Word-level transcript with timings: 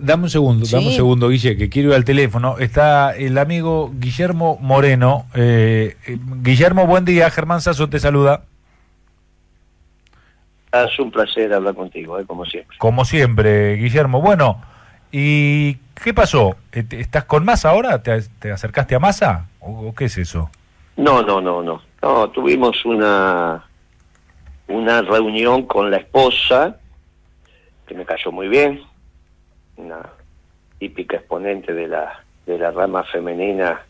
dame 0.00 0.24
un 0.24 0.30
segundo, 0.30 0.66
dame 0.70 0.88
un 0.88 0.92
segundo, 0.92 1.28
Guille, 1.28 1.56
que 1.56 1.68
quiero 1.68 1.90
ir 1.90 1.94
al 1.94 2.04
teléfono. 2.04 2.58
Está 2.58 3.16
el 3.16 3.38
amigo 3.38 3.90
Guillermo 3.94 4.58
Moreno. 4.60 5.26
Eh, 5.34 5.96
eh, 6.06 6.18
Guillermo, 6.42 6.86
buen 6.86 7.04
día. 7.04 7.30
Germán 7.30 7.60
Sasso 7.60 7.88
te 7.88 7.98
saluda. 7.98 8.44
Es 10.72 10.98
un 10.98 11.10
placer 11.10 11.52
hablar 11.52 11.74
contigo, 11.74 12.18
como 12.26 12.44
siempre. 12.44 12.76
Como 12.78 13.04
siempre, 13.04 13.76
Guillermo. 13.76 14.20
Bueno, 14.20 14.62
¿y 15.10 15.74
qué 16.02 16.12
pasó? 16.14 16.56
¿Estás 16.72 17.24
con 17.24 17.44
Massa 17.44 17.70
ahora? 17.70 18.02
¿Te, 18.02 18.50
acercaste 18.50 18.94
a 18.94 18.98
Massa? 18.98 19.46
¿O, 19.60 19.94
qué 19.94 20.06
es 20.06 20.18
eso? 20.18 20.50
No, 20.96 21.22
no, 21.22 21.40
no, 21.40 21.62
no. 21.62 21.82
No, 22.02 22.28
tuvimos 22.30 22.84
una, 22.84 23.64
una 24.68 25.02
reunión 25.02 25.66
con 25.66 25.90
la 25.90 25.98
esposa, 25.98 26.76
que 27.86 27.94
me 27.94 28.04
cayó 28.04 28.30
muy 28.30 28.48
bien, 28.48 28.82
una 29.76 30.00
típica 30.78 31.16
exponente 31.16 31.72
de 31.72 31.88
la, 31.88 32.22
de 32.44 32.58
la 32.58 32.70
rama 32.70 33.04
femenina 33.04 33.80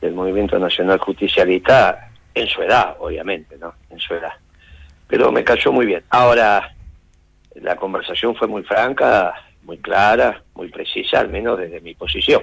del 0.00 0.14
Movimiento 0.14 0.58
Nacional 0.58 0.98
Justicialista, 0.98 2.10
en 2.34 2.46
su 2.46 2.62
edad, 2.62 2.96
obviamente, 2.98 3.56
¿no? 3.58 3.74
En 3.90 3.98
su 3.98 4.14
edad. 4.14 4.32
Pero 5.06 5.30
me 5.30 5.44
cayó 5.44 5.70
muy 5.72 5.86
bien. 5.86 6.02
Ahora, 6.10 6.74
la 7.54 7.76
conversación 7.76 8.34
fue 8.34 8.48
muy 8.48 8.62
franca, 8.62 9.34
muy 9.64 9.78
clara, 9.78 10.42
muy 10.54 10.68
precisa, 10.68 11.20
al 11.20 11.28
menos 11.28 11.58
desde 11.58 11.80
mi 11.80 11.94
posición. 11.94 12.42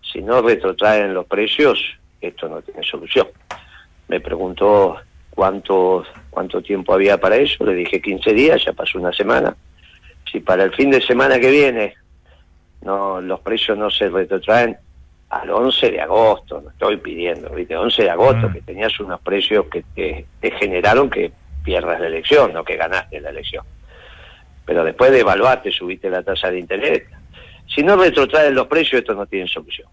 Si 0.00 0.22
no 0.22 0.40
retrotraen 0.40 1.12
los 1.12 1.26
precios, 1.26 1.78
esto 2.20 2.48
no 2.48 2.62
tiene 2.62 2.82
solución. 2.82 3.26
Me 4.08 4.20
preguntó 4.20 4.96
cuánto, 5.30 6.04
cuánto 6.30 6.62
tiempo 6.62 6.94
había 6.94 7.18
para 7.18 7.36
eso, 7.36 7.64
le 7.64 7.74
dije 7.74 8.00
15 8.00 8.32
días, 8.32 8.64
ya 8.64 8.72
pasó 8.72 8.98
una 8.98 9.12
semana. 9.12 9.56
Si 10.30 10.40
para 10.40 10.64
el 10.64 10.74
fin 10.74 10.90
de 10.90 11.00
semana 11.00 11.38
que 11.38 11.50
viene 11.50 11.94
no 12.86 13.20
los 13.20 13.40
precios 13.40 13.76
no 13.76 13.90
se 13.90 14.08
retrotraen 14.08 14.78
al 15.28 15.50
11 15.50 15.90
de 15.90 16.00
agosto, 16.00 16.60
no 16.60 16.70
estoy 16.70 16.96
pidiendo, 16.98 17.50
¿viste? 17.50 17.76
11 17.76 18.02
de 18.04 18.10
agosto, 18.10 18.48
mm. 18.48 18.52
que 18.52 18.62
tenías 18.62 18.98
unos 19.00 19.20
precios 19.20 19.66
que 19.66 19.84
te, 19.94 20.50
generaron 20.52 21.10
que 21.10 21.32
pierdas 21.64 22.00
la 22.00 22.06
elección, 22.06 22.52
no 22.52 22.64
que 22.64 22.76
ganaste 22.76 23.20
la 23.20 23.30
elección. 23.30 23.64
Pero 24.64 24.84
después 24.84 25.10
de 25.10 25.20
evaluarte, 25.20 25.70
subiste 25.70 26.08
la 26.08 26.22
tasa 26.22 26.50
de 26.50 26.60
interés. 26.60 27.02
Si 27.66 27.82
no 27.82 27.96
retrotraen 27.96 28.54
los 28.54 28.68
precios, 28.68 29.00
esto 29.00 29.14
no 29.14 29.26
tiene 29.26 29.48
solución. 29.48 29.88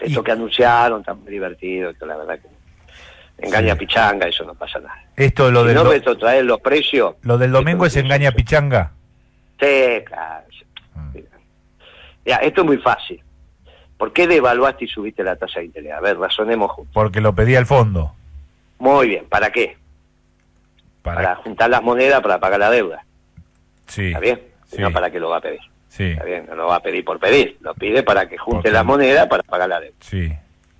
Esto 0.00 0.22
que 0.22 0.32
anunciaron, 0.32 1.02
tan 1.02 1.24
divertido, 1.24 1.90
esto 1.90 2.06
la 2.06 2.16
verdad 2.16 2.38
que 2.38 3.46
engaña 3.46 3.74
pichanga, 3.74 4.26
eso 4.26 4.44
no 4.44 4.54
pasa 4.54 4.78
nada. 4.78 5.02
Esto 5.16 5.50
lo 5.50 5.66
si 5.66 5.74
no 5.74 5.84
retrotraen 5.84 6.46
los 6.46 6.60
precios... 6.60 7.16
¿Lo 7.22 7.36
del 7.36 7.52
domingo 7.52 7.84
es 7.84 7.96
engaña 7.96 8.32
pichanga? 8.32 8.92
Sí, 9.60 10.02
claro. 10.06 10.47
Ya, 12.28 12.36
esto 12.36 12.60
es 12.60 12.66
muy 12.66 12.76
fácil. 12.76 13.22
¿Por 13.96 14.12
qué 14.12 14.26
devaluaste 14.26 14.84
y 14.84 14.88
subiste 14.88 15.24
la 15.24 15.36
tasa 15.36 15.60
de 15.60 15.66
interés? 15.66 15.92
A 15.92 16.00
ver, 16.00 16.18
razonemos 16.18 16.70
juntos. 16.70 16.92
Porque 16.92 17.22
lo 17.22 17.34
pedía 17.34 17.58
el 17.58 17.64
fondo. 17.64 18.12
Muy 18.78 19.08
bien, 19.08 19.24
¿para 19.30 19.50
qué? 19.50 19.78
Para, 21.00 21.36
juntar 21.36 21.70
las 21.70 21.82
monedas 21.82 22.20
para 22.20 22.38
pagar 22.38 22.60
la 22.60 22.70
deuda. 22.70 23.02
Sí. 23.86 24.08
¿Está 24.08 24.20
bien? 24.20 24.42
No 24.76 24.92
para 24.92 25.10
qué 25.10 25.18
lo 25.18 25.30
va 25.30 25.38
a 25.38 25.40
pedir. 25.40 25.60
Sí. 25.88 26.04
Está 26.04 26.24
bien, 26.24 26.44
no 26.46 26.54
lo 26.54 26.66
va 26.66 26.76
a 26.76 26.80
pedir 26.80 27.02
por 27.02 27.18
pedir, 27.18 27.56
lo 27.62 27.72
pide 27.74 28.02
para 28.02 28.28
que 28.28 28.36
junte 28.36 28.70
las 28.70 28.84
monedas 28.84 29.26
para 29.26 29.42
pagar 29.42 29.70
la 29.70 29.80
deuda. 29.80 29.96
Sí. 30.00 30.30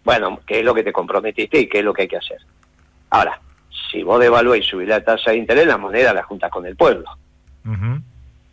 Bueno, 0.05 0.41
¿qué 0.47 0.59
es 0.59 0.65
lo 0.67 0.75
que 0.75 0.83
te 0.83 0.93
comprometiste 0.93 1.61
y 1.61 1.67
qué 1.67 1.79
es 1.79 1.85
lo 1.85 1.95
que 1.95 2.03
hay 2.03 2.09
que 2.09 2.19
hacer? 2.19 2.39
Ahora, 3.09 3.41
si 3.91 4.03
vos 4.03 4.21
devaluás 4.21 4.59
y 4.59 4.63
subís 4.63 4.87
la 4.87 5.03
tasa 5.03 5.31
de 5.31 5.39
interés, 5.39 5.67
la 5.67 5.79
moneda 5.79 6.13
la 6.13 6.23
juntas 6.25 6.51
con 6.51 6.67
el 6.67 6.77
pueblo. 6.77 7.09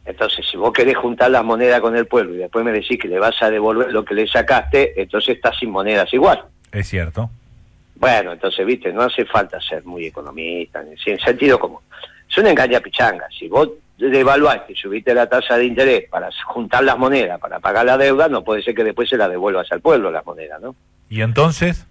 Entonces, 0.06 0.46
si 0.50 0.56
vos 0.56 0.72
querés 0.72 0.96
juntar 0.98 1.32
las 1.32 1.44
monedas 1.44 1.82
con 1.82 1.96
el 1.96 2.06
pueblo 2.06 2.36
y 2.36 2.38
después 2.38 2.64
me 2.64 2.72
decís 2.72 3.00
que 3.00 3.08
le 3.08 3.20
vas 3.20 3.42
a 3.42 3.50
devolver 3.50 3.92
lo 3.92 4.06
que 4.06 4.14
le 4.14 4.28
sacaste, 4.28 5.00
entonces 5.02 5.36
estás 5.36 5.58
sin 5.58 5.72
monedas 5.72 6.14
igual. 6.14 6.44
Es 6.72 6.88
cierto. 6.88 7.30
Bueno, 7.96 8.34
entonces, 8.34 8.66
viste, 8.66 8.94
no 8.94 9.02
hace 9.02 9.26
falta 9.26 9.60
ser 9.60 9.84
muy 9.86 10.06
economista, 10.06 10.82
en 10.82 11.20
sentido 11.20 11.58
como 11.58 11.82
Es 12.30 12.38
una 12.38 12.52
engaña 12.52 12.80
pichanga. 12.82 13.28
Si 13.38 13.48
vos 13.48 13.70
devaluaste 13.98 14.74
y 14.74 14.76
subiste 14.76 15.14
la 15.14 15.28
tasa 15.28 15.58
de 15.58 15.66
interés 15.66 16.10
para 16.10 16.30
juntar 16.46 16.84
las 16.84 16.98
monedas, 16.98 17.40
para 17.40 17.60
pagar 17.60 17.86
la 17.86 17.98
deuda, 17.98 18.28
no 18.28 18.44
puede 18.44 18.62
ser 18.62 18.76
que 18.76 18.84
después 18.84 19.10
se 19.10 19.18
la 19.18 19.30
devuelvas 19.30 19.72
al 19.72 19.80
pueblo 19.82 20.12
las 20.12 20.26
monedas, 20.26 20.62
¿no? 20.62 20.76
¿Y 21.10 21.22
entonces? 21.22 21.86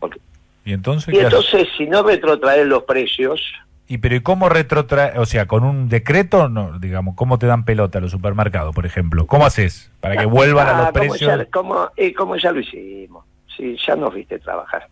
¿Y 0.65 0.73
entonces? 0.73 1.15
Y 1.15 1.19
entonces, 1.19 1.69
si 1.77 1.87
no 1.87 2.03
retrotraer 2.03 2.67
los 2.67 2.85
precios, 2.85 3.41
y 3.87 3.99
pero 3.99 4.17
¿y 4.17 4.21
cómo 4.21 4.49
retrotrae, 4.49 5.19
o 5.19 5.27
sea, 5.27 5.47
con 5.47 5.63
un 5.63 5.89
decreto, 5.89 6.49
no, 6.49 6.79
digamos, 6.79 7.15
cómo 7.17 7.39
te 7.39 7.47
dan 7.47 7.65
pelota 7.65 7.99
a 7.99 8.01
los 8.01 8.11
supermercados, 8.11 8.75
por 8.75 8.87
ejemplo? 8.87 9.27
¿Cómo 9.27 9.45
haces 9.45 9.91
para 10.01 10.17
que 10.17 10.25
vuelvan 10.25 10.69
a 10.69 10.79
los 10.79 10.87
ah, 10.89 10.93
precios? 10.93 11.39
Ya, 11.39 11.45
como, 11.47 11.91
y 11.97 12.13
como 12.13 12.37
ya 12.37 12.51
lo 12.51 12.61
hicimos, 12.61 13.25
sí, 13.57 13.77
ya 13.87 13.95
nos 13.95 14.15
viste 14.15 14.39
trabajar. 14.39 14.89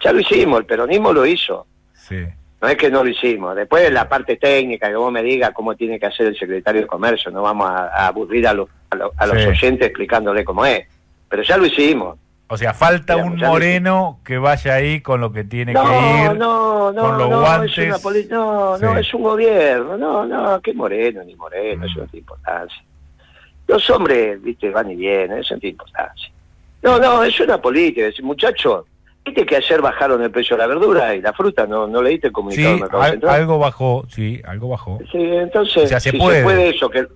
Ya 0.00 0.12
lo 0.12 0.20
hicimos, 0.20 0.58
el 0.58 0.66
peronismo 0.66 1.12
lo 1.12 1.24
hizo. 1.24 1.66
Sí. 1.92 2.24
No 2.60 2.68
es 2.68 2.76
que 2.76 2.90
no 2.90 3.04
lo 3.04 3.10
hicimos. 3.10 3.54
Después 3.54 3.90
la 3.92 4.08
parte 4.08 4.36
técnica, 4.36 4.88
que 4.88 4.96
vos 4.96 5.12
me 5.12 5.22
digas 5.22 5.52
cómo 5.52 5.76
tiene 5.76 6.00
que 6.00 6.06
hacer 6.06 6.26
el 6.26 6.36
secretario 6.36 6.80
de 6.80 6.86
Comercio, 6.86 7.30
no 7.30 7.42
vamos 7.42 7.70
a, 7.70 8.06
aburrir 8.06 8.48
a, 8.48 8.54
los, 8.54 8.68
a, 8.90 9.26
los 9.26 9.46
oyentes 9.46 9.86
explicándole 9.86 10.44
cómo 10.44 10.66
es. 10.66 10.86
Pero 11.28 11.42
ya 11.42 11.56
lo 11.56 11.66
hicimos. 11.66 12.18
O 12.54 12.56
sea, 12.56 12.72
falta 12.72 13.16
un 13.16 13.36
moreno 13.36 14.20
que 14.24 14.38
vaya 14.38 14.74
ahí 14.74 15.00
con 15.00 15.20
lo 15.20 15.32
que 15.32 15.42
tiene 15.42 15.72
que 15.72 15.80
ir, 15.80 16.38
no, 16.38 16.92
no, 16.92 17.02
con 17.02 17.18
los 17.18 17.28
no, 17.28 17.40
guantes. 17.40 17.78
Es 17.78 18.04
una 18.04 18.14
no, 18.30 18.78
no, 18.78 18.96
es 18.96 19.12
un 19.12 19.22
gobierno. 19.24 19.96
No, 19.96 20.24
no, 20.24 20.60
qué 20.60 20.72
moreno 20.72 21.24
ni 21.24 21.34
moreno, 21.34 21.84
eso 21.84 21.98
no 21.98 22.06
tiene 22.06 22.20
importancia. 22.20 22.80
Los 23.66 23.90
hombres, 23.90 24.40
viste, 24.40 24.70
van 24.70 24.88
y 24.88 24.94
vienen, 24.94 25.38
eso 25.38 25.54
no 25.54 25.60
tiene 25.60 25.72
importancia. 25.72 26.30
No, 26.80 27.00
no, 27.00 27.24
es 27.24 27.40
una 27.40 27.60
política. 27.60 28.06
Es, 28.06 28.22
muchacho, 28.22 28.86
viste 29.24 29.44
que 29.44 29.56
ayer 29.56 29.82
bajaron 29.82 30.22
el 30.22 30.30
precio 30.30 30.54
de 30.56 30.62
la 30.62 30.68
verdura 30.68 31.12
y 31.12 31.22
la 31.22 31.32
fruta, 31.32 31.66
¿no, 31.66 31.88
no 31.88 32.02
leíste 32.02 32.28
el 32.28 32.32
comunicado 32.32 32.76
sí, 32.76 33.26
algo 33.26 33.58
bajó, 33.58 34.06
sí, 34.08 34.40
algo 34.46 34.68
bajó. 34.68 35.00
Sí, 35.10 35.18
entonces, 35.18 35.90
se 35.90 36.12
si 36.12 36.16
puede. 36.16 36.38
se 36.38 36.44
puede 36.44 36.68
eso, 36.68 36.88
que... 36.88 37.08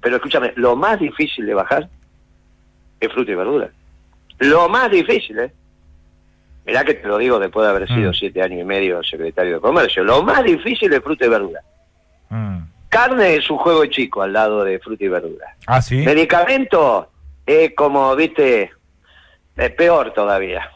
pero 0.00 0.14
escúchame, 0.14 0.52
lo 0.54 0.76
más 0.76 1.00
difícil 1.00 1.44
de 1.44 1.54
bajar 1.54 1.88
es 3.00 3.12
fruta 3.12 3.32
y 3.32 3.34
verdura. 3.34 3.70
Lo 4.38 4.68
más 4.68 4.90
difícil, 4.90 5.38
¿eh? 5.38 5.52
Mirá 6.66 6.84
que 6.84 6.94
te 6.94 7.06
lo 7.06 7.18
digo 7.18 7.38
después 7.38 7.64
de 7.66 7.70
haber 7.70 7.88
sido 7.88 8.10
mm. 8.10 8.14
siete 8.14 8.42
años 8.42 8.60
y 8.60 8.64
medio 8.64 9.02
secretario 9.02 9.54
de 9.54 9.60
Comercio. 9.60 10.02
Lo 10.02 10.22
más 10.22 10.42
difícil 10.44 10.92
es 10.92 11.00
fruta 11.00 11.26
y 11.26 11.28
verdura. 11.28 11.60
Mm. 12.30 12.58
Carne 12.88 13.36
es 13.36 13.50
un 13.50 13.58
juego 13.58 13.84
chico 13.86 14.22
al 14.22 14.32
lado 14.32 14.64
de 14.64 14.78
fruta 14.78 15.04
y 15.04 15.08
verdura. 15.08 15.54
Ah, 15.66 15.82
sí. 15.82 15.96
Medicamento 15.98 17.10
es 17.44 17.74
como, 17.74 18.14
viste, 18.16 18.72
es 19.56 19.70
peor 19.72 20.12
todavía. 20.14 20.70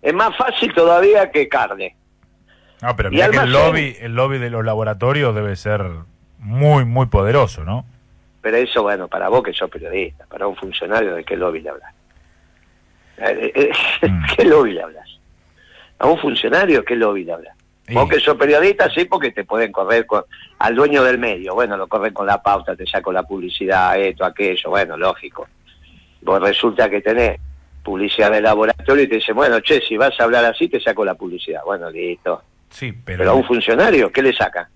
Es 0.00 0.14
más 0.14 0.36
fácil 0.36 0.72
todavía 0.72 1.30
que 1.30 1.48
carne. 1.48 1.96
No, 2.80 2.96
pero 2.96 3.10
mira 3.10 3.30
que 3.30 3.38
el 3.38 3.52
lobby, 3.52 3.96
el 4.00 4.14
lobby 4.14 4.38
de 4.38 4.50
los 4.50 4.64
laboratorios 4.64 5.34
debe 5.34 5.56
ser 5.56 5.84
muy, 6.38 6.84
muy 6.84 7.06
poderoso, 7.06 7.64
¿no? 7.64 7.86
Pero 8.42 8.58
eso, 8.58 8.82
bueno, 8.82 9.08
para 9.08 9.28
vos 9.28 9.42
que 9.42 9.54
sos 9.54 9.70
periodista, 9.70 10.26
para 10.26 10.46
un 10.46 10.56
funcionario, 10.56 11.14
¿de 11.14 11.24
qué 11.24 11.36
lobby 11.36 11.60
le 11.60 11.70
hablas? 11.70 11.93
Mm. 13.18 14.24
¿Qué 14.36 14.44
lobby 14.44 14.72
le 14.72 14.82
hablas? 14.82 15.08
¿A 15.98 16.06
un 16.06 16.18
funcionario 16.18 16.84
qué 16.84 16.96
lobby 16.96 17.24
le 17.24 17.32
hablas? 17.32 17.56
Vos 17.92 18.08
que 18.08 18.18
sos 18.18 18.36
periodista, 18.36 18.88
sí, 18.90 19.04
porque 19.04 19.30
te 19.30 19.44
pueden 19.44 19.70
correr 19.70 20.06
con, 20.06 20.24
al 20.58 20.74
dueño 20.74 21.04
del 21.04 21.18
medio. 21.18 21.54
Bueno, 21.54 21.76
lo 21.76 21.86
corren 21.86 22.14
con 22.14 22.26
la 22.26 22.42
pauta, 22.42 22.74
te 22.74 22.86
saco 22.86 23.12
la 23.12 23.24
publicidad, 23.24 23.98
esto, 24.00 24.24
aquello, 24.24 24.70
bueno, 24.70 24.96
lógico. 24.96 25.46
Vos 26.22 26.40
resulta 26.40 26.88
que 26.88 27.02
tenés 27.02 27.38
publicidad 27.82 28.30
de 28.30 28.40
laboratorio 28.40 29.04
y 29.04 29.08
te 29.08 29.16
dicen, 29.16 29.36
bueno, 29.36 29.60
che, 29.60 29.82
si 29.82 29.98
vas 29.98 30.18
a 30.18 30.24
hablar 30.24 30.46
así, 30.46 30.68
te 30.68 30.80
saco 30.80 31.04
la 31.04 31.14
publicidad. 31.14 31.60
Bueno, 31.64 31.90
listo. 31.90 32.42
Sí, 32.70 32.92
pero... 32.92 33.30
a 33.30 33.34
un 33.34 33.44
funcionario, 33.44 34.10
¿qué 34.10 34.22
le 34.22 34.32
saca? 34.32 34.70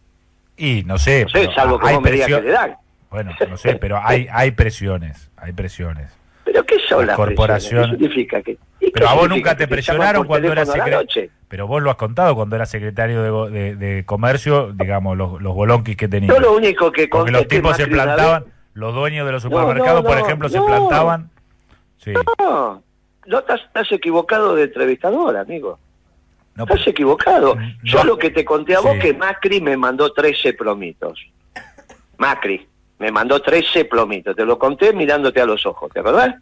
Y 0.58 0.82
no 0.84 0.98
sé, 0.98 1.22
no 1.22 1.28
sé 1.30 1.48
salvo 1.54 1.78
que 1.78 1.92
vos 1.92 2.02
me 2.02 2.10
digas 2.10 2.28
que 2.28 2.40
le 2.42 2.50
dan. 2.50 2.76
Bueno, 3.10 3.34
no 3.48 3.56
sé, 3.56 3.76
pero 3.76 3.98
hay, 4.02 4.28
hay 4.30 4.50
presiones, 4.50 5.30
hay 5.36 5.52
presiones. 5.52 6.12
¿Pero 6.58 6.66
qué 6.66 6.88
son 6.88 7.06
las 7.06 7.16
corporaciones? 7.16 7.90
¿Qué 7.90 7.96
significa 7.96 8.42
que, 8.42 8.58
pero 8.92 9.08
a 9.08 9.14
vos 9.14 9.28
nunca 9.28 9.56
te 9.56 9.68
presionaron 9.68 10.26
cuando 10.26 10.50
eras 10.50 10.68
secretario. 10.68 11.30
Pero 11.48 11.66
vos 11.66 11.82
lo 11.82 11.90
has 11.90 11.96
contado 11.96 12.34
cuando 12.34 12.56
eras 12.56 12.70
secretario 12.70 13.48
de, 13.48 14.02
comercio, 14.06 14.72
digamos, 14.72 15.16
los, 15.16 15.40
los 15.40 15.54
bolonquis 15.54 15.96
que 15.96 16.08
tenías. 16.08 16.34
Yo 16.34 16.40
lo 16.40 16.56
único 16.56 16.90
que 16.90 17.08
Porque 17.08 17.30
los 17.30 17.46
tipos 17.46 17.76
se 17.76 17.86
plantaban, 17.86 18.44
los 18.74 18.94
dueños 18.94 19.26
de 19.26 19.32
los 19.32 19.42
supermercados, 19.42 20.04
por 20.04 20.18
ejemplo, 20.18 20.48
se 20.48 20.60
plantaban. 20.60 21.30
Sí. 21.98 22.12
No, 22.40 22.82
no 23.26 23.38
estás, 23.38 23.92
equivocado 23.92 24.54
de 24.54 24.64
entrevistador, 24.64 25.36
amigo. 25.36 25.78
Estás 26.56 26.86
equivocado. 26.88 27.56
Yo 27.84 28.02
lo 28.02 28.18
que 28.18 28.30
te 28.30 28.44
conté 28.44 28.74
a 28.74 28.80
vos 28.80 28.96
que 29.00 29.14
Macri 29.14 29.60
me 29.60 29.76
mandó 29.76 30.12
13 30.12 30.54
plomitos. 30.54 31.24
Macri 32.16 32.66
me 32.98 33.12
mandó 33.12 33.40
13 33.40 33.84
plomitos. 33.84 34.34
Te 34.34 34.44
lo 34.44 34.58
conté 34.58 34.92
mirándote 34.92 35.40
a 35.40 35.46
los 35.46 35.64
ojos, 35.66 35.90
¿te 35.92 36.00
acordás? 36.00 36.34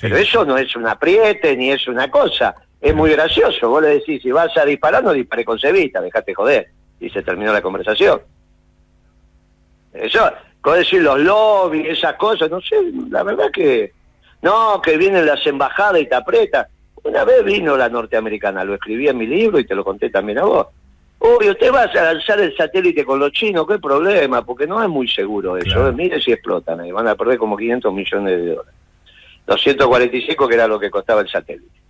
Pero 0.00 0.16
eso 0.16 0.44
no 0.44 0.58
es 0.58 0.74
un 0.76 0.86
apriete 0.86 1.56
ni 1.56 1.70
es 1.70 1.86
una 1.86 2.10
cosa. 2.10 2.54
Es 2.80 2.94
muy 2.94 3.10
gracioso. 3.10 3.68
Vos 3.68 3.82
le 3.82 3.88
decís, 3.88 4.22
si 4.22 4.30
vas 4.30 4.56
a 4.56 4.64
disparar, 4.64 5.02
no 5.02 5.12
dispare 5.12 5.44
con 5.44 5.58
cebita, 5.58 6.00
dejate 6.00 6.34
joder. 6.34 6.68
Y 7.00 7.10
se 7.10 7.22
terminó 7.22 7.52
la 7.52 7.62
conversación. 7.62 8.20
Eso, 9.92 10.30
con 10.60 10.74
decir 10.74 11.02
los 11.02 11.20
lobbies, 11.20 11.98
esas 11.98 12.14
cosas, 12.14 12.50
no 12.50 12.60
sé, 12.60 12.76
la 13.10 13.22
verdad 13.22 13.50
que 13.52 13.92
no, 14.42 14.80
que 14.82 14.98
vienen 14.98 15.24
las 15.24 15.46
embajadas 15.46 16.02
y 16.02 16.06
te 16.06 16.14
aprieta. 16.14 16.68
Una 17.04 17.24
vez 17.24 17.44
vino 17.44 17.76
la 17.76 17.88
norteamericana, 17.88 18.64
lo 18.64 18.74
escribí 18.74 19.08
en 19.08 19.18
mi 19.18 19.26
libro 19.26 19.58
y 19.58 19.66
te 19.66 19.74
lo 19.74 19.84
conté 19.84 20.10
también 20.10 20.38
a 20.38 20.44
vos. 20.44 20.66
Uy, 21.20 21.48
usted 21.48 21.72
va 21.72 21.84
a 21.84 22.12
lanzar 22.12 22.40
el 22.40 22.54
satélite 22.54 23.04
con 23.04 23.18
los 23.18 23.32
chinos, 23.32 23.66
qué 23.66 23.78
problema, 23.78 24.44
porque 24.44 24.66
no 24.66 24.82
es 24.82 24.88
muy 24.88 25.08
seguro 25.08 25.56
eso. 25.56 25.74
Claro. 25.74 25.92
Mire 25.92 26.20
si 26.20 26.32
explotan 26.32 26.80
ahí, 26.80 26.92
van 26.92 27.08
a 27.08 27.14
perder 27.14 27.38
como 27.38 27.56
500 27.56 27.94
millones 27.94 28.36
de 28.36 28.54
dólares. 28.54 28.74
245 29.46 30.48
que 30.48 30.54
era 30.54 30.66
lo 30.66 30.78
que 30.78 30.90
costaba 30.90 31.20
el 31.20 31.28
satélite. 31.28 31.80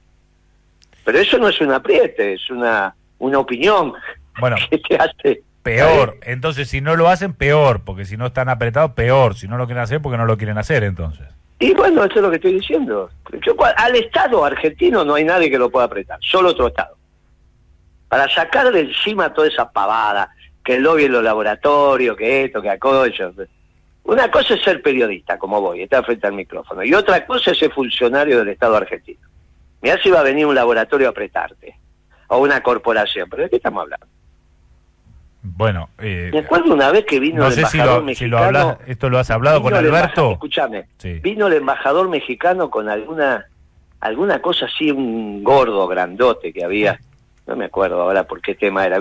Pero 1.05 1.19
eso 1.19 1.39
no 1.39 1.49
es 1.49 1.61
un 1.61 1.73
apriete, 1.73 2.35
es 2.35 2.51
una, 2.51 2.95
una 3.19 3.39
opinión 3.39 3.93
Bueno, 4.41 4.57
que 4.71 4.79
te 4.79 4.97
hace... 4.97 5.43
peor. 5.63 6.19
Entonces, 6.23 6.69
si 6.69 6.81
no 6.81 6.97
lo 6.97 7.09
hacen, 7.09 7.35
peor. 7.35 7.83
Porque 7.85 8.05
si 8.05 8.17
no 8.17 8.27
están 8.27 8.49
apretados, 8.49 8.93
peor. 8.93 9.35
Si 9.35 9.47
no 9.47 9.59
lo 9.59 9.67
quieren 9.67 9.83
hacer, 9.83 10.01
porque 10.01 10.19
no 10.19 10.25
lo 10.25 10.37
quieren 10.39 10.59
hacer, 10.59 10.83
entonces. 10.83 11.27
Y 11.59 11.73
bueno, 11.75 12.05
eso 12.05 12.17
es 12.17 12.23
lo 12.23 12.31
que 12.31 12.37
estoy 12.37 12.55
diciendo. 12.55 13.11
Yo, 13.47 13.55
al 13.77 13.95
Estado 13.97 14.45
argentino 14.45 15.05
no 15.05 15.15
hay 15.15 15.25
nadie 15.25 15.51
que 15.51 15.59
lo 15.59 15.71
pueda 15.71 15.87
apretar, 15.87 16.19
solo 16.21 16.51
otro 16.51 16.67
Estado. 16.69 16.97
Para 18.09 18.29
sacar 18.29 18.73
de 18.73 18.81
encima 18.81 19.33
toda 19.33 19.49
esa 19.49 19.71
pavada, 19.71 20.31
que 20.65 20.77
el 20.77 20.83
lobby 20.83 21.05
en 21.05 21.13
los 21.13 21.23
laboratorios, 21.23 22.17
que 22.17 22.45
esto, 22.45 22.61
que 22.61 22.71
aquello. 22.71 23.33
Una 24.05 24.31
cosa 24.31 24.55
es 24.55 24.63
ser 24.63 24.83
periodista, 24.83 25.39
como 25.39 25.61
voy, 25.61 25.83
estar 25.83 26.05
frente 26.05 26.27
al 26.27 26.35
micrófono, 26.35 26.83
y 26.85 26.93
otra 26.95 27.25
cosa 27.27 27.51
es 27.53 27.59
ser 27.59 27.73
funcionario 27.73 28.39
del 28.39 28.49
Estado 28.51 28.77
argentino. 28.77 29.21
Mirá 29.81 29.99
si 30.03 30.11
va 30.11 30.21
a 30.21 30.25
venir 30.25 30.47
un 30.47 30.55
laboratorio 30.55 31.07
a 31.09 31.11
apretarte, 31.11 31.79
o 32.29 32.39
una 32.39 32.63
corporación, 32.63 33.29
pero 33.31 33.45
¿de 33.45 33.51
qué 33.51 33.57
estamos 33.57 33.83
hablando? 33.83 34.07
Bueno, 35.43 35.91
eh, 35.99 36.31
Me 36.33 36.41
acuerdo 36.41 36.73
una 36.73 36.91
vez 36.91 37.05
que 37.05 37.21
vino 37.21 37.39
no 37.43 37.47
el 37.49 37.53
sé 37.53 37.65
si 37.67 37.77
embajador 37.79 37.95
lo, 37.97 38.01
si 38.01 38.07
mexicano... 38.07 38.31
lo 38.39 38.45
hablas, 38.45 38.79
esto 38.87 39.11
lo 39.11 39.19
has 39.19 39.31
hablado 39.31 39.63
con 39.63 39.75
Alberto. 39.75 39.97
embajador- 39.99 40.33
Escúchame, 40.33 40.87
Sí. 40.99 41.21
vino 41.23 41.47
el 41.49 41.53
embajador 41.55 42.09
mexicano 42.09 42.71
con 42.71 42.89
alguna 42.89 43.47
alguna 44.01 44.41
cosa 44.43 44.67
así, 44.67 44.91
un 44.91 45.43
gordo 45.43 45.87
grandote 45.89 46.53
que 46.53 46.63
había, 46.63 46.99
no 47.47 47.57
me 47.57 47.65
acuerdo 47.67 48.03
ahora 48.03 48.25
por 48.25 48.43
qué 48.43 48.55
tema 48.55 48.85
era, 48.85 48.99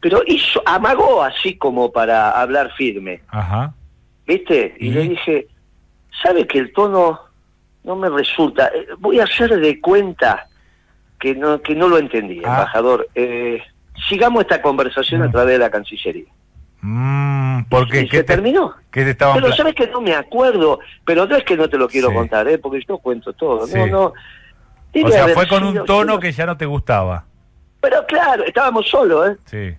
pero 0.00 0.22
hizo, 0.24 0.62
amagó 0.64 1.20
así 1.24 1.56
como 1.56 1.90
para 1.90 2.30
hablar 2.30 2.70
firme, 2.76 3.22
Ajá. 3.28 3.74
¿Viste? 4.26 4.74
Y 4.78 4.90
le 4.90 5.02
dije, 5.02 5.46
¿sabe 6.22 6.46
que 6.46 6.58
el 6.58 6.72
tono 6.72 7.20
no 7.84 7.96
me 7.96 8.08
resulta? 8.08 8.68
Eh, 8.74 8.86
Voy 8.98 9.20
a 9.20 9.24
hacer 9.24 9.50
de 9.58 9.80
cuenta 9.80 10.48
que 11.18 11.34
no, 11.34 11.60
que 11.62 11.74
no 11.74 11.88
lo 11.88 11.98
entendí, 11.98 12.38
Ah. 12.44 12.48
embajador. 12.50 13.08
Eh, 13.14 13.62
sigamos 14.08 14.42
esta 14.42 14.60
conversación 14.60 15.22
a 15.22 15.28
Mm. 15.28 15.32
través 15.32 15.52
de 15.54 15.58
la 15.58 15.70
Cancillería. 15.70 16.26
Mm, 16.82 17.64
¿Por 17.64 17.88
qué? 17.88 18.02
Y 18.02 18.08
¿Qué 18.08 18.18
se 18.18 18.22
te, 18.24 18.34
terminó. 18.34 18.74
qué 18.92 19.02
te 19.04 19.10
estaban 19.10 19.40
Pero 19.40 19.52
sabes 19.54 19.74
que 19.74 19.86
no 19.88 20.00
me 20.00 20.14
acuerdo, 20.14 20.78
pero 21.04 21.26
no 21.26 21.34
es 21.36 21.44
que 21.44 21.56
no 21.56 21.68
te 21.68 21.78
lo 21.78 21.88
quiero 21.88 22.08
Sí. 22.10 22.14
contar, 22.14 22.46
¿eh? 22.48 22.58
porque 22.58 22.80
yo 22.86 22.98
cuento 22.98 23.32
todo. 23.32 23.66
Sí. 23.66 23.76
No, 23.78 23.86
no. 23.86 24.12
O 25.04 25.10
sea, 25.10 25.28
fue 25.28 25.46
con 25.48 25.62
un 25.64 25.84
tono 25.84 26.18
que 26.18 26.32
ya 26.32 26.46
no 26.46 26.56
te 26.56 26.64
gustaba. 26.66 27.24
Pero 27.80 28.04
claro, 28.06 28.44
estábamos 28.44 28.88
solos, 28.88 29.30
¿eh? 29.30 29.36
Sí. 29.44 29.76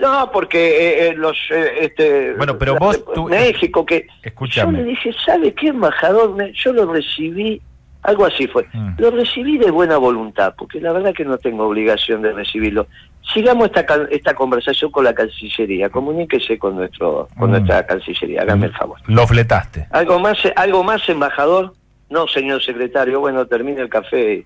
No, 0.00 0.30
porque 0.32 0.58
eh, 0.68 1.08
eh, 1.08 1.14
los... 1.16 1.36
eh, 1.50 1.72
este, 1.82 2.32
Bueno, 2.34 2.56
pero 2.56 2.74
la- 2.74 2.78
vos, 2.78 3.04
tú- 3.14 3.28
México, 3.28 3.84
que... 3.84 4.06
Escúchame. 4.22 4.78
Yo 4.78 4.84
le 4.84 4.90
dije, 4.90 5.10
¿sabe 5.24 5.52
qué, 5.52 5.68
embajador? 5.68 6.34
Me- 6.34 6.52
yo 6.54 6.72
lo 6.72 6.90
recibí, 6.90 7.60
algo 8.02 8.24
así 8.24 8.46
fue. 8.46 8.66
Mm. 8.72 8.94
Lo 8.98 9.10
recibí 9.10 9.58
de 9.58 9.70
buena 9.70 9.98
voluntad, 9.98 10.54
porque 10.56 10.80
la 10.80 10.92
verdad 10.92 11.12
que 11.12 11.24
no 11.26 11.36
tengo 11.36 11.66
obligación 11.66 12.22
de 12.22 12.32
recibirlo. 12.32 12.86
Sigamos 13.34 13.66
esta 13.74 13.84
esta 14.10 14.34
conversación 14.34 14.90
con 14.92 15.04
la 15.04 15.12
Cancillería, 15.12 15.90
comuníquese 15.90 16.58
con 16.58 16.76
nuestro 16.76 17.28
con 17.36 17.48
Mm. 17.50 17.52
nuestra 17.52 17.84
Cancillería, 17.86 18.42
hágame 18.42 18.66
el 18.66 18.72
favor. 18.72 18.98
Lo 19.08 19.26
fletaste. 19.26 19.88
¿Algo 19.90 20.18
más, 20.20 20.38
algo 20.54 20.84
más, 20.84 21.06
embajador? 21.08 21.74
No, 22.08 22.26
señor 22.28 22.62
secretario, 22.62 23.18
bueno, 23.20 23.44
termine 23.46 23.80
el 23.82 23.88
café. 23.88 24.44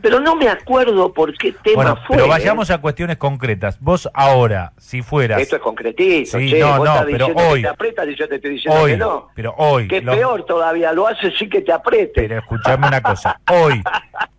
Pero 0.00 0.20
no 0.20 0.34
me 0.36 0.48
acuerdo 0.48 1.12
por 1.12 1.36
qué 1.36 1.52
tema 1.62 1.74
Bueno, 1.76 1.96
fue. 2.06 2.16
pero 2.16 2.26
¿eh? 2.26 2.28
vayamos 2.30 2.70
a 2.70 2.78
cuestiones 2.78 3.16
concretas. 3.18 3.78
Vos 3.80 4.08
ahora, 4.14 4.72
si 4.78 5.02
fueras 5.02 5.40
Esto 5.40 5.56
es 5.56 5.62
concretito, 5.62 6.38
Sí, 6.38 6.50
che, 6.50 6.58
no, 6.60 6.68
vos 6.78 6.78
no, 6.78 6.84
estás 6.86 7.04
pero 7.06 7.26
diciendo 7.26 7.50
hoy- 7.50 7.60
que 7.60 7.66
te 7.66 7.72
apretas 7.72 8.08
y 8.08 8.14
yo 8.16 8.28
te 8.28 8.34
estoy 8.36 8.50
diciendo 8.52 8.80
hoy, 8.80 8.90
que 8.92 8.96
no. 8.96 9.28
pero 9.34 9.54
hoy, 9.58 9.88
Que 9.88 10.00
lo- 10.00 10.12
peor 10.12 10.44
todavía, 10.46 10.92
lo 10.92 11.06
hace 11.06 11.30
sí 11.32 11.48
que 11.48 11.60
te 11.62 11.72
apriete. 11.72 12.22
Pero 12.22 12.38
escuchame 12.38 12.86
una 12.88 13.00
cosa, 13.02 13.40
hoy, 13.50 13.82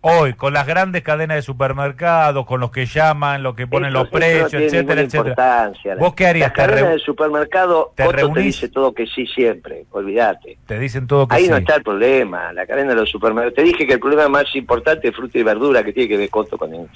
hoy, 0.00 0.32
con 0.34 0.52
las 0.52 0.66
grandes 0.66 1.02
cadenas 1.02 1.36
de 1.36 1.42
supermercados, 1.42 2.46
con 2.46 2.60
los 2.60 2.70
que 2.70 2.86
llaman, 2.86 3.42
los 3.42 3.54
que 3.54 3.66
ponen 3.66 3.88
Esto- 3.88 3.98
los 4.00 4.04
esto 4.06 4.16
no 4.16 4.20
precios, 4.20 4.50
tiene 4.50 4.64
etcétera, 4.66 5.00
etcétera. 5.00 5.72
¿Vos 5.98 6.14
qué 6.14 6.26
harías? 6.26 6.48
La 6.48 6.52
¿Te 6.54 6.60
cadena 6.70 6.88
reu- 6.88 6.90
del 6.90 7.00
supermercado, 7.00 7.92
te 7.94 8.02
Otto 8.02 8.10
te 8.12 8.16
reunís? 8.18 8.44
dice 8.44 8.68
todo 8.68 8.92
que 8.94 9.06
sí 9.06 9.26
siempre, 9.26 9.84
olvídate. 9.90 10.58
Te 10.66 10.78
dicen 10.78 11.06
todo 11.06 11.26
que 11.28 11.34
Ahí 11.36 11.44
sí. 11.44 11.50
no 11.50 11.56
está 11.56 11.76
el 11.76 11.82
problema, 11.82 12.52
la 12.52 12.66
cadena 12.66 12.90
de 12.90 12.96
los 12.96 13.10
supermercados. 13.10 13.54
Te 13.54 13.62
dije 13.62 13.86
que 13.86 13.94
el 13.94 14.00
problema 14.00 14.28
más 14.28 14.54
importante 14.54 15.08
es 15.08 15.14
fruta 15.16 15.38
y 15.38 15.42
verdura, 15.44 15.84
que 15.84 15.92
tiene 15.92 16.08
que 16.08 16.16
ver 16.16 16.30
Coto 16.30 16.58
con 16.58 16.74
eso. 16.74 16.88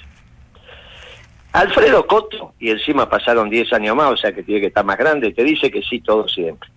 Alfredo 1.51 2.05
Coto, 2.05 2.53
y 2.59 2.69
encima 2.69 3.09
pasaron 3.09 3.49
10 3.49 3.73
años 3.73 3.95
más, 3.95 4.11
o 4.11 4.17
sea 4.17 4.31
que 4.31 4.43
tiene 4.43 4.61
que 4.61 4.67
estar 4.67 4.85
más 4.85 4.97
grande, 4.97 5.31
te 5.31 5.43
dice 5.43 5.71
que 5.71 5.81
sí 5.81 5.99
todo 5.99 6.27
siempre. 6.27 6.69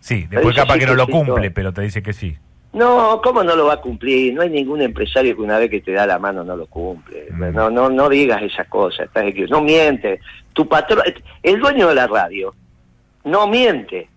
Sí, 0.00 0.26
después 0.28 0.54
capaz 0.54 0.74
sí 0.74 0.80
que 0.80 0.86
no 0.86 0.94
lo 0.94 1.06
sí, 1.06 1.12
cumple, 1.12 1.48
todo. 1.48 1.54
pero 1.54 1.72
te 1.72 1.82
dice 1.82 2.02
que 2.02 2.12
sí. 2.12 2.36
No, 2.74 3.20
¿cómo 3.22 3.42
no 3.42 3.54
lo 3.54 3.66
va 3.66 3.74
a 3.74 3.80
cumplir? 3.80 4.34
No 4.34 4.42
hay 4.42 4.50
ningún 4.50 4.82
empresario 4.82 5.34
que 5.36 5.42
una 5.42 5.58
vez 5.58 5.70
que 5.70 5.80
te 5.80 5.92
da 5.92 6.06
la 6.06 6.18
mano 6.18 6.42
no 6.42 6.56
lo 6.56 6.66
cumple. 6.66 7.28
Mm. 7.30 7.54
No, 7.54 7.70
no, 7.70 7.88
no 7.88 8.08
digas 8.08 8.42
esas 8.42 8.66
cosas, 8.68 9.06
estás 9.06 9.24
equivocado. 9.26 9.60
No 9.60 9.64
miente. 9.64 10.20
Tu 10.52 10.68
patrón, 10.68 11.02
el 11.42 11.60
dueño 11.60 11.88
de 11.88 11.94
la 11.94 12.06
radio, 12.06 12.54
no 13.24 13.46
miente. 13.46 14.08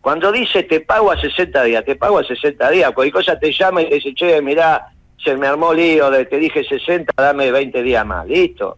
Cuando 0.00 0.32
dice 0.32 0.62
te 0.64 0.80
pago 0.80 1.12
a 1.12 1.20
60 1.20 1.62
días, 1.64 1.84
te 1.84 1.94
pago 1.96 2.18
a 2.18 2.24
60 2.24 2.70
días. 2.70 2.90
Cualquier 2.92 3.14
cosa 3.14 3.38
te 3.38 3.52
llama 3.52 3.82
y 3.82 3.88
te 3.88 3.94
dice, 3.96 4.14
che, 4.14 4.42
mirá, 4.42 4.88
se 5.24 5.36
me 5.36 5.46
armó 5.46 5.72
lío, 5.74 6.10
de, 6.10 6.24
te 6.26 6.38
dije 6.38 6.64
60, 6.64 7.12
dame 7.16 7.50
20 7.50 7.82
días 7.82 8.04
más. 8.06 8.26
Listo. 8.26 8.76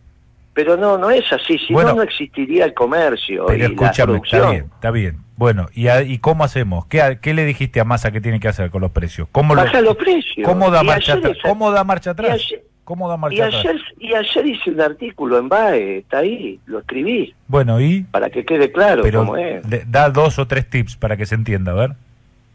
Pero 0.55 0.77
no, 0.77 0.99
no 0.99 1.11
es 1.11 1.25
así. 1.33 1.57
Si 1.67 1.73
Bueno. 1.73 1.91
no, 1.91 1.97
no 1.97 2.03
existiría 2.03 2.67
el 2.67 2.75
comercio 2.75 3.45
y 3.45 3.47
Pero 3.47 3.59
la 3.59 3.65
escúchame, 3.67 4.13
producción. 4.13 4.41
está 4.43 4.51
bien, 4.51 4.65
está 4.75 4.91
bien. 4.91 5.17
Bueno, 5.37 5.67
¿y, 5.75 5.89
a- 5.89 6.03
y 6.03 6.19
cómo 6.19 6.45
hacemos? 6.45 6.85
¿Qué, 6.87 7.19
¿Qué 7.23 7.33
le 7.33 7.45
dijiste 7.47 7.81
a 7.81 7.85
Massa 7.85 8.11
que 8.13 8.21
tiene 8.21 8.39
que 8.39 8.49
hacer 8.49 8.71
con 8.71 8.83
los 8.83 8.91
precios? 8.91 9.29
¿Cómo, 9.33 9.55
lo- 9.55 9.63
Baja 9.65 9.81
los 9.81 9.97
precios. 9.97 10.47
¿cómo 10.47 10.71
da 10.71 10.83
Y 10.83 10.87
marcha 10.87 11.15
atrás? 11.15 11.39
¿Cómo 11.43 11.71
da 11.73 11.85
marcha 11.85 12.11
atrás? 12.11 12.43
¿Cómo 12.85 13.09
da 13.09 13.15
Y 13.15 13.19
marcha 13.19 13.47
atrás? 13.47 13.65
ayer, 13.65 13.81
y 13.99 14.15
ayer 14.15 14.47
hice 14.47 14.71
un 14.71 14.81
artículo 14.83 15.39
en 15.39 15.49
BAE, 15.49 15.99
está 15.99 16.19
ahí, 16.19 16.61
lo 16.67 16.81
escribí, 16.81 17.35
Bueno, 17.49 17.81
y 17.81 18.03
para 18.03 18.29
que 18.29 18.45
quede 18.45 18.71
claro 18.73 19.03
pero 19.03 19.21
cómo 19.21 19.37
es. 19.39 19.63
da 19.91 20.11
dos 20.11 20.39
o 20.39 20.47
tres 20.47 20.69
tips 20.69 20.97
para 20.97 21.17
que 21.17 21.25
se 21.25 21.35
entienda, 21.35 21.73
a 21.73 21.77
ver. 21.77 21.91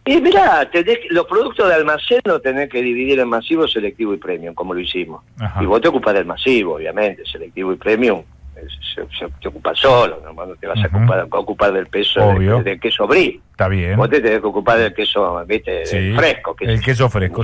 Y 0.08 0.22
mirá, 0.22 0.70
tenés 0.72 1.00
los 1.10 1.26
productos 1.26 1.68
de 1.68 1.76
almacén 1.76 2.20
los 2.26 2.42
tenés 2.42 2.70
que 2.70 2.82
dividir 2.82 3.20
en 3.20 3.28
masivo, 3.28 3.68
selectivo 3.68 4.14
y 4.14 4.18
premium, 4.18 4.54
como 4.54 4.74
lo 4.74 4.80
hicimos. 4.80 5.22
Ajá. 5.40 5.62
Y 5.62 5.66
vos 5.66 5.82
te 5.82 5.88
ocupás 5.90 6.14
del 6.14 6.26
masivo, 6.26 6.76
obviamente, 6.76 7.24
selectivo 7.26 7.74
y 7.74 7.76
premium, 7.76 8.24
eh, 8.56 8.62
se, 8.96 9.02
se- 9.18 9.32
te 9.42 9.48
ocupas 9.50 9.78
solo, 9.78 10.20
no, 10.24 10.34
no 10.46 10.56
te 10.56 10.66
vas 10.68 10.80
a 10.84 10.88
ocupar, 10.88 11.20
a 11.20 11.24
ocupar 11.26 11.74
del 11.74 11.88
peso 11.88 12.20
del, 12.34 12.64
del 12.64 12.80
queso 12.80 13.06
brie. 13.06 13.40
Está 13.52 13.68
bien. 13.68 13.96
Vos 13.98 14.10
te 14.10 14.22
tenés 14.22 14.40
que 14.40 14.48
ocupar 14.48 14.78
del 14.80 14.94
queso, 14.94 15.44
viste, 15.46 15.86
Sí. 15.86 15.98
del 15.98 16.16
fresco, 16.16 16.56
que 16.56 16.66
El 16.66 16.82
queso 16.82 17.10
fresco, 17.10 17.44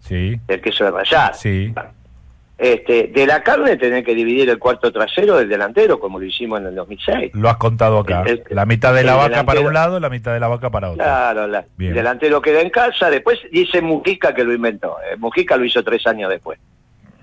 Sí. 0.00 0.40
del 0.46 0.60
queso 0.60 0.84
de 0.84 0.90
rallar. 0.90 1.34
Sí. 1.34 1.72
Este, 2.62 3.08
de 3.12 3.26
la 3.26 3.42
carne 3.42 3.76
tenés 3.76 4.04
que 4.04 4.14
dividir 4.14 4.48
el 4.48 4.60
cuarto 4.60 4.92
trasero 4.92 5.36
del 5.36 5.48
delantero, 5.48 5.98
como 5.98 6.20
lo 6.20 6.24
hicimos 6.24 6.60
en 6.60 6.66
el 6.68 6.76
2006. 6.76 7.32
Lo 7.34 7.48
has 7.48 7.56
contado 7.56 7.98
acá. 7.98 8.22
El- 8.24 8.44
el- 8.48 8.54
la 8.54 8.66
mitad 8.66 8.94
de 8.94 9.02
la 9.02 9.16
vaca 9.16 9.44
para 9.44 9.60
un 9.62 9.74
lado, 9.74 9.98
la 9.98 10.08
mitad 10.08 10.32
de 10.32 10.38
la 10.38 10.46
vaca 10.46 10.70
para 10.70 10.90
otro. 10.92 11.02
Claro, 11.02 11.48
la- 11.48 11.64
el 11.80 11.92
delantero 11.92 12.40
queda 12.40 12.60
en 12.60 12.70
casa, 12.70 13.10
después 13.10 13.40
dice 13.50 13.82
Mujica 13.82 14.32
que 14.32 14.44
lo 14.44 14.54
inventó. 14.54 14.96
Eh, 15.10 15.16
Mujica 15.16 15.56
lo 15.56 15.64
hizo 15.64 15.82
tres 15.82 16.06
años 16.06 16.30
después. 16.30 16.56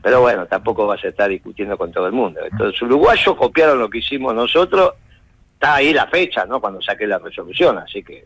Pero 0.01 0.19
bueno, 0.19 0.46
tampoco 0.46 0.86
vas 0.88 1.01
a 1.05 1.08
estar 1.08 1.29
discutiendo 1.29 1.77
con 1.77 1.89
todo 1.93 2.08
el 2.08 2.12
mundo. 2.12 2.41
Entonces, 2.51 2.81
uruguayos 2.81 3.36
copiaron 3.38 3.79
lo 3.79 3.89
que 3.89 4.00
hicimos 4.00 4.36
nosotros. 4.36 4.91
Está 5.53 5.75
ahí 5.75 5.93
la 5.93 6.08
fecha, 6.08 6.46
¿no? 6.46 6.60
Cuando 6.60 6.81
saqué 6.81 7.08
la 7.08 7.17
resolución, 7.19 7.77
así 7.77 8.03
que 8.03 8.25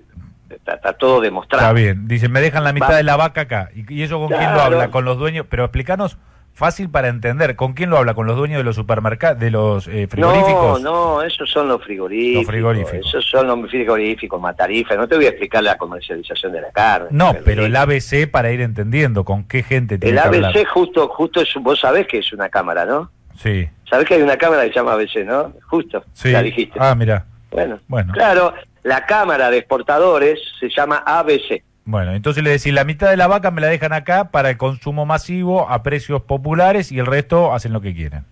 está, 0.50 0.74
está 0.76 0.94
todo 0.94 1.22
demostrado. 1.22 1.64
Está 1.64 1.74
bien. 1.74 2.08
Dicen, 2.08 2.32
me 2.32 2.42
dejan 2.42 2.64
la 2.64 2.74
mitad 2.74 2.90
Va. 2.92 2.96
de 2.98 3.04
la 3.04 3.18
vaca 3.18 3.42
acá. 3.42 3.70
¿Y, 3.76 3.92
y 3.94 4.02
eso 4.02 4.18
con 4.20 4.30
quién 4.30 4.52
lo 4.54 4.62
habla? 4.62 4.90
Con 4.90 5.06
los 5.06 5.18
dueños. 5.20 5.46
Pero 5.50 5.64
explícanos 5.66 6.18
fácil 6.54 6.90
para 6.90 7.08
entender. 7.08 7.56
¿Con 7.56 7.74
quién 7.74 7.90
lo 7.90 7.98
habla? 7.98 8.14
¿Con 8.14 8.28
los 8.28 8.38
dueños 8.38 8.58
de 8.60 8.64
los 8.64 8.76
supermercados, 8.76 9.40
de 9.40 9.52
los 9.52 9.88
eh, 9.88 10.04
No, 10.04 10.08
frigoríficos? 10.10 10.82
no, 10.82 11.22
esos 11.24 11.50
son 11.50 11.68
los 11.68 11.84
frigoríficos. 11.84 12.44
Los 12.44 12.48
frigoríficos. 12.52 13.08
Esos 13.08 13.26
son 13.30 13.48
los 13.48 13.70
frigoríficos, 13.70 14.40
Matarife. 14.42 14.96
No 14.96 15.08
te 15.08 15.16
voy 15.16 15.26
a 15.26 15.30
explicar 15.30 15.64
la 15.64 15.78
comercialización 15.78 16.52
de 16.52 16.62
la 16.62 16.72
carne. 16.72 17.08
No, 17.12 17.36
pero 17.44 17.66
el 17.66 17.76
ABC 17.76 18.30
para 18.30 18.52
ir 18.52 18.62
entendiendo 18.62 19.24
con 19.26 19.44
qué 19.46 19.64
gente 19.64 19.98
tiene 19.98 20.16
El 20.18 20.22
que 20.22 20.28
ABC 20.30 20.46
hablar. 20.46 20.66
justo, 20.68 21.08
justo 21.10 21.42
es, 21.42 21.50
vos 21.62 21.80
sabés 21.80 22.08
que 22.08 22.20
es 22.20 22.32
una 22.34 22.50
cámara, 22.50 22.86
¿no? 22.86 23.12
Sí, 23.38 23.68
Sabés 23.90 24.08
que 24.08 24.14
hay 24.16 24.22
una 24.22 24.38
cámara 24.38 24.64
que 24.64 24.70
se 24.70 24.76
llama 24.76 24.94
ABC, 24.94 25.26
¿no? 25.26 25.54
Justo, 25.70 26.04
sí. 26.14 26.32
la 26.32 26.42
dijiste. 26.42 26.78
Ah, 26.80 26.96
mira. 26.96 27.26
Bueno, 27.52 27.80
Bueno. 27.88 28.12
claro, 28.14 28.54
la 28.84 29.06
cámara 29.06 29.52
de 29.52 29.58
exportadores 29.60 30.40
se 30.60 30.70
llama 30.70 31.04
ABC. 31.06 31.64
Bueno, 31.86 32.14
entonces 32.14 32.44
le 32.44 32.52
decís, 32.52 32.74
la 32.74 32.86
mitad 32.86 33.10
de 33.10 33.18
la 33.18 33.28
vaca 33.28 33.52
me 33.52 33.62
la 33.62 33.68
dejan 33.68 33.92
acá 33.92 34.32
para 34.32 34.50
el 34.50 34.58
consumo 34.58 35.06
masivo 35.06 35.70
a 35.70 35.84
precios 35.84 36.22
populares 36.22 36.92
y 36.92 37.00
el 37.00 37.06
resto 37.06 37.54
hacen 37.54 37.74
lo 37.74 37.82
que 37.82 37.94
quieren. 37.94 38.26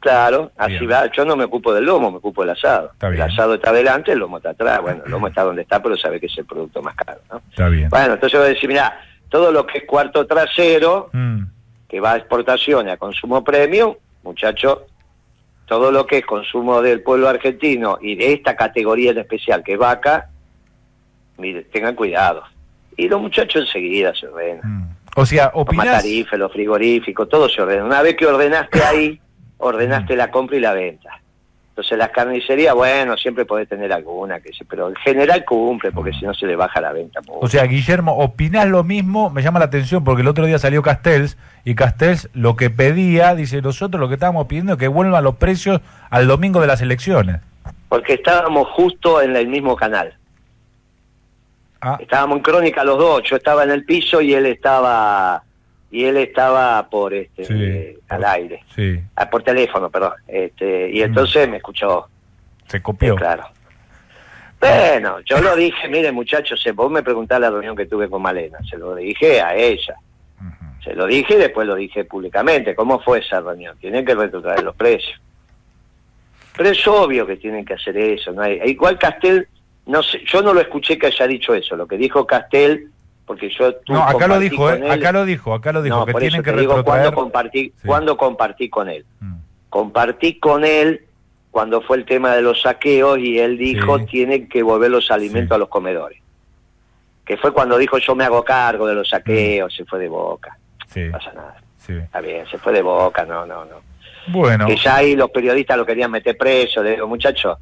Claro, 0.00 0.52
así 0.56 0.86
va. 0.86 1.10
Yo 1.10 1.24
no 1.24 1.36
me 1.36 1.44
ocupo 1.44 1.74
del 1.74 1.84
lomo, 1.84 2.10
me 2.10 2.18
ocupo 2.18 2.42
del 2.42 2.50
asado. 2.50 2.92
el 3.00 3.20
asado 3.20 3.54
está 3.54 3.70
adelante, 3.70 4.12
el 4.12 4.20
lomo 4.20 4.36
está 4.36 4.50
atrás. 4.50 4.80
Bueno, 4.80 5.02
el 5.04 5.10
lomo 5.10 5.26
está 5.26 5.42
donde 5.42 5.62
está, 5.62 5.82
pero 5.82 5.96
sabe 5.96 6.20
que 6.20 6.26
es 6.26 6.38
el 6.38 6.44
producto 6.44 6.80
más 6.80 6.94
caro, 6.94 7.20
¿no? 7.30 7.42
Está 7.50 7.68
bien. 7.68 7.88
Bueno, 7.90 8.14
entonces 8.14 8.38
voy 8.38 8.46
a 8.46 8.52
decir, 8.52 8.68
mira, 8.68 9.00
todo 9.28 9.50
lo 9.50 9.66
que 9.66 9.78
es 9.78 9.84
cuarto 9.84 10.26
trasero, 10.26 11.10
mm. 11.12 11.42
que 11.88 12.00
va 12.00 12.12
a 12.12 12.16
exportación 12.18 12.86
y 12.86 12.90
a 12.90 12.96
consumo 12.96 13.42
premium, 13.42 13.94
muchachos, 14.22 14.78
todo 15.66 15.90
lo 15.90 16.06
que 16.06 16.18
es 16.18 16.26
consumo 16.26 16.80
del 16.82 17.02
pueblo 17.02 17.28
argentino 17.28 17.98
y 18.00 18.14
de 18.14 18.32
esta 18.32 18.54
categoría 18.54 19.10
en 19.10 19.18
especial, 19.18 19.64
que 19.64 19.72
es 19.72 19.78
vaca, 19.78 20.28
mire, 21.36 21.62
tengan 21.62 21.96
cuidado. 21.96 22.44
Y 22.96 23.08
los 23.08 23.20
muchachos 23.20 23.62
enseguida 23.66 24.14
se 24.14 24.26
ordenan. 24.26 24.60
Mm. 24.64 24.96
O 25.16 25.24
sea, 25.24 25.50
opinás... 25.54 26.04
Los 26.32 26.52
frigoríficos, 26.52 27.28
todo 27.28 27.48
se 27.48 27.62
ordena. 27.62 27.84
Una 27.84 28.02
vez 28.02 28.16
que 28.16 28.26
ordenaste 28.26 28.82
ahí, 28.82 29.20
ordenaste 29.58 30.16
la 30.16 30.30
compra 30.30 30.56
y 30.56 30.60
la 30.60 30.74
venta. 30.74 31.20
Entonces 31.76 31.98
las 31.98 32.08
carnicerías, 32.08 32.74
bueno, 32.74 33.18
siempre 33.18 33.44
podés 33.44 33.68
tener 33.68 33.92
alguna, 33.92 34.40
que 34.40 34.50
pero 34.66 34.88
en 34.88 34.94
general 34.96 35.44
cumple, 35.44 35.92
porque 35.92 36.10
mm. 36.10 36.14
si 36.14 36.24
no 36.24 36.32
se 36.32 36.46
le 36.46 36.56
baja 36.56 36.80
la 36.80 36.90
venta. 36.90 37.20
O 37.28 37.48
sea, 37.48 37.64
Guillermo, 37.64 38.16
¿opinás 38.16 38.66
lo 38.66 38.82
mismo? 38.82 39.28
Me 39.28 39.42
llama 39.42 39.58
la 39.58 39.66
atención 39.66 40.02
porque 40.02 40.22
el 40.22 40.28
otro 40.28 40.46
día 40.46 40.58
salió 40.58 40.80
Castells 40.80 41.36
y 41.64 41.74
Castells 41.74 42.30
lo 42.32 42.56
que 42.56 42.70
pedía, 42.70 43.34
dice, 43.34 43.60
nosotros 43.60 44.00
lo 44.00 44.08
que 44.08 44.14
estábamos 44.14 44.46
pidiendo 44.46 44.72
es 44.72 44.78
que 44.78 44.88
vuelvan 44.88 45.22
los 45.22 45.36
precios 45.36 45.82
al 46.08 46.26
domingo 46.26 46.62
de 46.62 46.66
las 46.66 46.80
elecciones. 46.80 47.42
Porque 47.90 48.14
estábamos 48.14 48.68
justo 48.68 49.20
en 49.20 49.36
el 49.36 49.46
mismo 49.46 49.76
canal. 49.76 50.14
Ah. 51.80 51.98
Estábamos 52.00 52.38
en 52.38 52.42
crónica 52.42 52.84
los 52.84 52.98
dos, 52.98 53.22
yo 53.24 53.36
estaba 53.36 53.64
en 53.64 53.70
el 53.70 53.84
piso 53.84 54.20
y 54.20 54.32
él 54.34 54.46
estaba 54.46 55.42
y 55.90 56.04
él 56.04 56.16
estaba 56.16 56.88
por 56.88 57.14
este 57.14 57.98
al 58.08 58.24
aire. 58.24 58.64
Sí. 58.74 59.00
Ah, 59.14 59.28
por 59.28 59.42
teléfono 59.42 59.90
perdón 59.90 60.14
este 60.26 60.90
y 60.90 61.00
mm. 61.00 61.04
entonces 61.04 61.48
me 61.48 61.58
escuchó. 61.58 62.08
Se 62.66 62.82
copió. 62.82 63.14
Claro. 63.14 63.44
Bueno 64.58 65.20
yo 65.20 65.40
lo 65.40 65.54
dije 65.54 65.88
mire 65.88 66.10
muchachos 66.12 66.64
vos 66.74 66.90
me 66.90 67.02
preguntás 67.02 67.40
la 67.40 67.50
reunión 67.50 67.76
que 67.76 67.86
tuve 67.86 68.08
con 68.08 68.22
Malena 68.22 68.58
se 68.68 68.78
lo 68.78 68.94
dije 68.94 69.40
a 69.40 69.54
ella. 69.54 69.96
Se 70.82 70.94
lo 70.94 71.06
dije 71.06 71.34
y 71.34 71.38
después 71.38 71.66
lo 71.66 71.74
dije 71.74 72.04
públicamente. 72.04 72.76
Cómo 72.76 73.00
fue 73.00 73.18
esa 73.18 73.40
reunión 73.40 73.76
tienen 73.78 74.04
que 74.04 74.14
retrotraer 74.14 74.62
los 74.62 74.76
precios. 74.76 75.20
Pero 76.56 76.70
es 76.70 76.86
obvio 76.86 77.26
que 77.26 77.36
tienen 77.36 77.64
que 77.64 77.74
hacer 77.74 77.96
eso 77.98 78.32
no 78.32 78.42
hay 78.42 78.60
igual 78.64 78.98
Castel 78.98 79.46
no 79.86 80.02
sé 80.02 80.20
yo 80.26 80.42
no 80.42 80.52
lo 80.52 80.60
escuché 80.60 80.98
que 80.98 81.06
haya 81.06 81.26
dicho 81.26 81.54
eso 81.54 81.76
lo 81.76 81.86
que 81.86 81.96
dijo 81.96 82.26
Castel 82.26 82.90
porque 83.24 83.48
yo 83.50 83.74
no 83.88 84.02
acá 84.02 84.26
lo 84.26 84.38
dijo 84.38 84.70
eh, 84.70 84.90
acá 84.90 85.12
lo 85.12 85.24
dijo 85.24 85.54
acá 85.54 85.72
lo 85.72 85.82
dijo 85.82 86.04
que 86.04 86.14
tienen 86.14 86.42
que 86.42 86.52
digo 86.52 86.84
cuando 86.84 87.12
compartí 87.12 87.72
cuando 87.84 88.16
compartí 88.16 88.68
con 88.68 88.88
él. 88.88 89.04
Mm. 89.20 89.34
compartí 89.70 90.38
con 90.38 90.64
él 90.64 91.04
cuando 91.50 91.80
fue 91.80 91.96
el 91.96 92.04
tema 92.04 92.34
de 92.34 92.42
los 92.42 92.62
saqueos 92.62 93.18
y 93.18 93.38
él 93.38 93.56
dijo 93.58 94.00
tienen 94.04 94.48
que 94.48 94.62
volver 94.62 94.90
los 94.90 95.10
alimentos 95.10 95.54
a 95.54 95.58
los 95.58 95.68
comedores 95.68 96.20
que 97.24 97.36
fue 97.36 97.52
cuando 97.52 97.78
dijo 97.78 97.98
yo 97.98 98.14
me 98.14 98.24
hago 98.24 98.44
cargo 98.44 98.86
de 98.86 98.94
los 98.94 99.08
saqueos 99.08 99.72
mm. 99.72 99.76
se 99.76 99.84
fue 99.84 99.98
de 99.98 100.08
boca. 100.08 100.58
No 100.94 101.12
pasa 101.12 101.32
nada. 101.32 101.56
Está 101.86 102.20
bien 102.20 102.46
se 102.48 102.58
fue 102.58 102.72
de 102.72 102.82
boca 102.82 103.24
no 103.24 103.46
no 103.46 103.64
no. 103.64 103.86
Bueno. 104.28 104.66
Que 104.66 104.76
ya 104.76 104.96
ahí 104.96 105.14
los 105.14 105.30
periodistas 105.30 105.76
lo 105.76 105.86
querían 105.86 106.10
meter 106.10 106.36
preso 106.36 106.82
le 106.82 106.92
digo 106.92 107.06
muchachos 107.06 107.58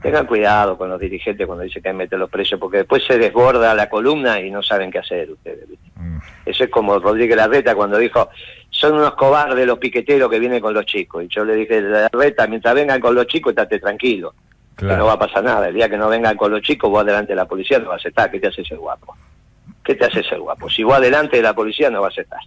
Tengan 0.00 0.26
cuidado 0.26 0.78
con 0.78 0.88
los 0.88 1.00
dirigentes 1.00 1.44
cuando 1.46 1.64
dicen 1.64 1.82
que 1.82 1.88
hay 1.88 1.94
que 1.94 1.98
meter 1.98 2.18
los 2.18 2.30
precios, 2.30 2.60
porque 2.60 2.78
después 2.78 3.04
se 3.04 3.18
desborda 3.18 3.74
la 3.74 3.88
columna 3.88 4.40
y 4.40 4.50
no 4.50 4.62
saben 4.62 4.92
qué 4.92 4.98
hacer 4.98 5.30
ustedes. 5.30 5.68
Mm. 5.96 6.18
Eso 6.46 6.64
es 6.64 6.70
como 6.70 6.98
Rodríguez 7.00 7.36
Larreta 7.36 7.74
cuando 7.74 7.98
dijo, 7.98 8.28
son 8.70 8.94
unos 8.94 9.14
cobardes 9.14 9.66
los 9.66 9.78
piqueteros 9.78 10.30
que 10.30 10.38
vienen 10.38 10.60
con 10.60 10.72
los 10.72 10.86
chicos. 10.86 11.24
Y 11.24 11.28
yo 11.28 11.44
le 11.44 11.56
dije, 11.56 11.80
Larreta, 11.80 12.46
mientras 12.46 12.74
vengan 12.74 13.00
con 13.00 13.14
los 13.14 13.26
chicos, 13.26 13.50
estate 13.50 13.80
tranquilo, 13.80 14.34
que 14.76 14.84
no 14.84 15.06
va 15.06 15.14
a 15.14 15.18
pasar 15.18 15.42
nada. 15.42 15.68
El 15.68 15.74
día 15.74 15.88
que 15.88 15.98
no 15.98 16.08
vengan 16.08 16.36
con 16.36 16.52
los 16.52 16.62
chicos, 16.62 16.88
vos 16.88 17.02
adelante 17.02 17.32
de 17.32 17.36
la 17.36 17.46
policía 17.46 17.80
no 17.80 17.88
vas 17.88 18.04
a 18.04 18.08
estar. 18.08 18.30
¿Qué 18.30 18.38
te 18.38 18.46
hace 18.46 18.64
ser 18.64 18.78
guapo? 18.78 19.16
¿Qué 19.82 19.96
te 19.96 20.04
hace 20.04 20.22
ser 20.22 20.38
guapo? 20.38 20.70
Si 20.70 20.84
vos 20.84 20.94
adelante 20.94 21.38
de 21.38 21.42
la 21.42 21.54
policía 21.54 21.90
no 21.90 22.02
vas 22.02 22.16
a 22.16 22.20
estar. 22.20 22.40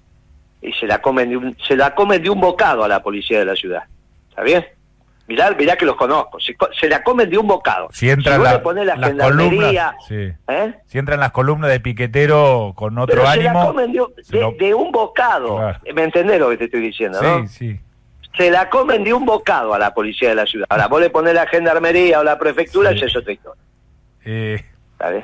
Y 0.61 0.71
se 0.71 0.87
la 0.87 1.01
comen 1.01 1.29
de 1.29 1.37
un, 1.37 1.57
se 1.67 1.75
la 1.75 1.93
comen 1.93 2.23
de 2.23 2.29
un 2.29 2.39
bocado 2.39 2.85
a 2.85 2.87
la 2.87 3.03
policía 3.03 3.39
de 3.39 3.45
la 3.45 3.55
ciudad. 3.55 3.83
¿Está 4.29 4.43
bien? 4.43 4.65
Mirá, 5.27 5.51
mirá 5.51 5.75
que 5.75 5.85
los 5.85 5.95
conozco. 5.95 6.39
Se, 6.39 6.89
la 6.89 7.03
comen 7.03 7.29
de 7.29 7.37
un 7.37 7.47
bocado. 7.47 7.89
Si 7.91 8.09
entra 8.09 8.35
si 8.35 8.41
la, 8.41 8.51
las 8.51 9.27
columnas, 9.27 9.95
¿eh? 10.09 10.73
Si 10.85 10.97
entran 10.97 11.19
las 11.19 11.31
columnas 11.31 11.69
de 11.69 11.79
piquetero 11.79 12.73
con 12.75 12.97
otro 12.97 13.27
ánimo. 13.27 13.49
Se 13.49 13.53
la 13.53 13.65
comen 13.65 14.57
de, 14.57 14.73
un 14.73 14.91
bocado. 14.91 15.73
¿Me 15.93 16.03
entendés 16.03 16.39
lo 16.39 16.49
que 16.49 16.57
te 16.57 16.65
estoy 16.65 16.81
diciendo, 16.81 17.21
no? 17.21 17.47
Sí, 17.47 17.79
Se 18.37 18.51
la 18.51 18.69
comen 18.69 19.03
de 19.03 19.13
un 19.13 19.25
bocado 19.25 19.73
a 19.73 19.79
la 19.79 19.93
policía 19.93 20.29
de 20.29 20.35
la 20.35 20.45
ciudad. 20.45 20.65
Ahora, 20.69 20.87
vos 20.87 20.99
le 20.99 21.09
pones 21.09 21.33
la 21.33 21.47
gendarmería 21.47 22.19
o 22.19 22.23
la 22.23 22.37
prefectura, 22.37 22.91
y 22.91 22.97
eso 22.97 23.05
es 23.05 23.15
otra 23.15 23.33
eh, 24.23 24.63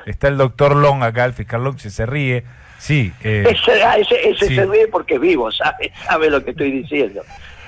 está 0.06 0.28
el 0.28 0.38
doctor 0.38 0.76
Long 0.76 1.04
acá, 1.04 1.26
el 1.26 1.34
fiscal 1.34 1.64
Long, 1.64 1.78
se, 1.78 1.90
se 1.90 2.06
ríe. 2.06 2.44
Sí. 2.80 3.12
Eh, 3.24 3.46
ese, 3.50 3.84
ah, 3.84 3.98
ese, 3.98 4.36
se 4.36 4.66
ríe 4.66 4.88
porque 4.88 5.16
es 5.16 5.20
vivo, 5.20 5.52
sabe, 5.52 5.92
sabe 6.06 6.30
lo 6.30 6.44
que 6.44 6.52
estoy 6.52 6.72
diciendo. 6.72 7.22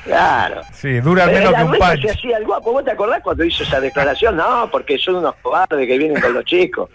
Claro. 0.09 0.61
Sí, 0.73 0.99
dura 0.99 1.27
menos 1.27 1.53
que 1.53 1.63
un 1.63 1.71
punch. 1.71 2.01
Se 2.01 2.11
hacía 2.11 2.37
el 2.37 2.45
guapo. 2.45 2.71
¿Vos 2.71 2.83
te 2.83 2.91
acordás 2.91 3.21
cuando 3.21 3.43
hizo 3.43 3.63
esa 3.63 3.79
declaración? 3.79 4.35
No, 4.35 4.69
porque 4.71 4.97
son 4.97 5.15
unos 5.15 5.35
cobardes 5.41 5.87
que 5.87 5.97
vienen 5.97 6.19
con 6.19 6.33
los 6.33 6.45
chicos. 6.45 6.89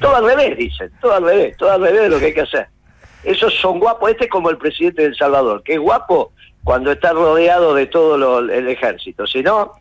Todo 0.00 0.16
al 0.16 0.24
revés, 0.24 0.56
dicen. 0.56 0.90
Todo 1.00 1.14
al 1.14 1.24
revés. 1.24 1.56
Todo 1.56 1.72
al 1.72 1.82
revés 1.82 2.02
de 2.02 2.08
lo 2.08 2.18
que 2.18 2.26
hay 2.26 2.34
que 2.34 2.40
hacer. 2.40 2.68
Esos 3.22 3.54
son 3.54 3.78
guapos. 3.78 4.10
Este 4.10 4.24
es 4.24 4.30
como 4.30 4.50
el 4.50 4.58
presidente 4.58 5.02
de 5.02 5.08
El 5.08 5.16
Salvador, 5.16 5.62
que 5.62 5.74
es 5.74 5.78
guapo 5.78 6.32
cuando 6.62 6.92
está 6.92 7.12
rodeado 7.12 7.74
de 7.74 7.86
todo 7.86 8.38
el 8.38 8.68
ejército. 8.68 9.26
Si 9.26 9.42
no, 9.42 9.72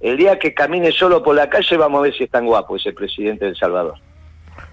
el 0.00 0.16
día 0.16 0.38
que 0.38 0.52
camine 0.52 0.92
solo 0.92 1.22
por 1.22 1.34
la 1.34 1.48
calle 1.48 1.76
vamos 1.76 2.00
a 2.00 2.02
ver 2.02 2.14
si 2.14 2.24
es 2.24 2.30
tan 2.30 2.44
guapo 2.46 2.76
ese 2.76 2.92
presidente 2.92 3.46
de 3.46 3.52
El 3.52 3.56
Salvador. 3.56 3.94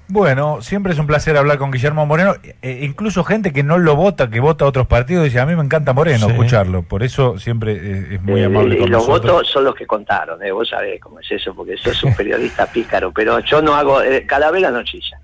Bueno, 0.10 0.62
siempre 0.62 0.92
es 0.92 1.00
un 1.00 1.08
placer 1.08 1.38
hablar 1.38 1.58
con 1.58 1.72
Guillermo 1.72 2.06
Moreno, 2.06 2.36
e 2.62 2.84
incluso 2.84 3.24
gente 3.24 3.54
que 3.54 3.64
no 3.64 3.78
lo 3.78 3.96
vota, 3.96 4.30
que 4.30 4.42
vota 4.42 4.66
a 4.66 4.68
otros 4.68 4.86
partidos, 4.86 5.24
dice, 5.24 5.40
a 5.40 5.46
mí 5.46 5.56
me 5.56 5.64
encanta 5.64 5.94
Moreno 5.94 6.28
escucharlo, 6.28 6.84
por 6.84 7.04
eso 7.04 7.40
siempre 7.40 8.16
es, 8.16 8.22
muy 8.22 8.42
eh, 8.42 8.46
amable 8.46 8.78
con 8.78 8.88
Y 8.88 8.92
los 8.92 9.08
votos 9.08 9.48
son 9.48 9.64
los 9.64 9.76
que 9.76 9.88
contaron, 9.88 10.44
¿eh? 10.44 10.52
vos 10.52 10.70
sabés 10.70 11.00
cómo 11.00 11.20
es 11.20 11.32
eso, 11.32 11.56
porque 11.56 11.78
sos 11.78 12.04
un 12.04 12.14
periodista 12.18 12.66
pícaro, 12.66 13.12
pero 13.14 13.40
yo 13.40 13.62
no 13.62 13.76
hago, 13.76 14.02
eh, 14.02 14.26
Calavera 14.26 14.72
no 14.72 14.84
chilla. 14.84 15.20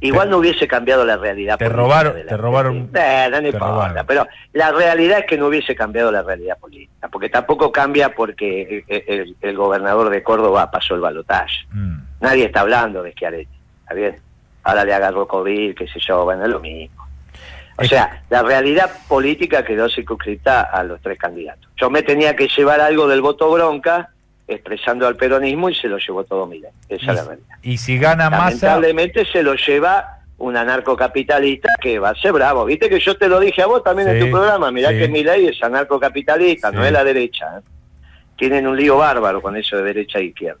Igual 0.00 0.28
no 0.28 0.38
hubiese 0.38 0.68
cambiado 0.68 1.04
la 1.04 1.16
realidad. 1.16 1.56
Te 1.56 1.68
robaron, 1.68 2.14
te 2.26 2.36
robaron. 2.36 2.90
no, 2.92 3.40
no 3.40 3.48
importa, 3.48 4.04
pero 4.04 4.26
la 4.52 4.70
realidad 4.72 5.20
es 5.20 5.26
que 5.26 5.38
no 5.38 5.46
hubiese 5.46 5.74
cambiado 5.74 6.10
la 6.10 6.22
realidad 6.22 6.58
política, 6.58 7.08
porque 7.08 7.30
tampoco 7.30 7.70
cambia 7.72 8.14
porque 8.14 8.84
el, 9.40 9.56
gobernador 9.56 10.10
de 10.10 10.22
Córdoba 10.22 10.70
pasó 10.70 10.94
el 10.94 11.00
balotaje. 11.00 11.56
Mm. 11.70 11.98
Nadie 12.20 12.46
está 12.46 12.60
hablando 12.60 13.02
de 13.02 13.12
Schiaretti 13.12 13.53
está 13.84 13.94
bien. 13.94 14.16
Ahora 14.62 14.84
le 14.84 14.94
agarró 14.94 15.28
COVID, 15.28 15.74
qué 15.74 15.86
sé 15.86 16.00
yo, 16.00 16.24
bueno, 16.24 16.44
es 16.44 16.50
lo 16.50 16.60
mismo. 16.60 17.04
O 17.76 17.84
sea, 17.84 18.22
la 18.30 18.42
realidad 18.42 18.90
política 19.08 19.64
quedó 19.64 19.88
circunscrita 19.88 20.62
a 20.62 20.84
los 20.84 21.00
tres 21.00 21.18
candidatos. 21.18 21.70
Yo 21.76 21.90
me 21.90 22.02
tenía 22.02 22.36
que 22.36 22.48
llevar 22.48 22.80
algo 22.80 23.08
del 23.08 23.20
voto 23.20 23.50
bronca, 23.50 24.10
expresando 24.46 25.06
al 25.06 25.16
peronismo, 25.16 25.68
y 25.68 25.74
se 25.74 25.88
lo 25.88 25.98
llevó 25.98 26.24
todo 26.24 26.46
Milei. 26.46 26.70
Esa 26.88 27.10
es 27.10 27.16
la 27.16 27.24
realidad. 27.24 27.56
Y 27.62 27.76
si 27.76 27.98
gana 27.98 28.30
más 28.30 28.54
Lamentablemente 28.54 29.24
se 29.26 29.42
lo 29.42 29.54
lleva 29.54 30.20
un 30.38 30.56
anarcocapitalista 30.56 31.70
que 31.80 31.98
va 31.98 32.10
a 32.10 32.14
ser 32.14 32.32
bravo. 32.32 32.64
Viste 32.64 32.88
que 32.88 33.00
yo 33.00 33.16
te 33.16 33.28
lo 33.28 33.40
dije 33.40 33.62
a 33.62 33.66
vos 33.66 33.82
también 33.82 34.08
en 34.08 34.20
tu 34.24 34.30
programa. 34.30 34.70
Mirá 34.70 34.90
que 34.90 35.08
Milei 35.08 35.48
es 35.48 35.62
anarcocapitalista, 35.62 36.70
no 36.70 36.84
es 36.84 36.92
la 36.92 37.02
derecha. 37.02 37.58
¿eh? 37.58 37.62
Tienen 38.36 38.66
un 38.66 38.76
lío 38.76 38.98
bárbaro 38.98 39.42
con 39.42 39.56
eso 39.56 39.76
de 39.76 39.82
derecha 39.82 40.18
e 40.18 40.24
izquierda. 40.24 40.60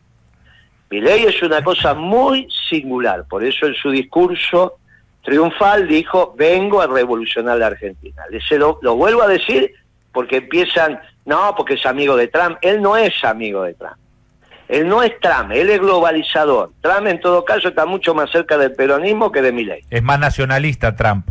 Milei 0.90 1.24
es 1.24 1.42
una 1.42 1.62
cosa 1.62 1.94
muy 1.94 2.48
singular, 2.68 3.24
por 3.28 3.44
eso 3.44 3.66
en 3.66 3.74
su 3.74 3.90
discurso 3.90 4.78
triunfal 5.22 5.88
dijo, 5.88 6.34
vengo 6.36 6.80
a 6.80 6.86
revolucionar 6.86 7.58
la 7.58 7.68
Argentina. 7.68 8.22
Se 8.46 8.58
lo, 8.58 8.78
lo 8.82 8.94
vuelvo 8.94 9.22
a 9.22 9.28
decir 9.28 9.72
porque 10.12 10.36
empiezan, 10.36 11.00
no, 11.24 11.54
porque 11.56 11.74
es 11.74 11.86
amigo 11.86 12.16
de 12.16 12.28
Trump. 12.28 12.58
Él 12.62 12.80
no 12.80 12.96
es 12.96 13.24
amigo 13.24 13.62
de 13.62 13.74
Trump. 13.74 13.96
Él 14.68 14.88
no 14.88 15.02
es 15.02 15.18
Trump, 15.20 15.50
él 15.52 15.68
es 15.68 15.78
globalizador. 15.78 16.72
Trump 16.80 17.06
en 17.06 17.20
todo 17.20 17.44
caso 17.44 17.68
está 17.68 17.84
mucho 17.84 18.14
más 18.14 18.30
cerca 18.30 18.56
del 18.56 18.72
peronismo 18.72 19.30
que 19.30 19.42
de 19.42 19.52
Milei. 19.52 19.82
Es 19.90 20.02
más 20.02 20.18
nacionalista 20.18 20.96
Trump 20.96 21.26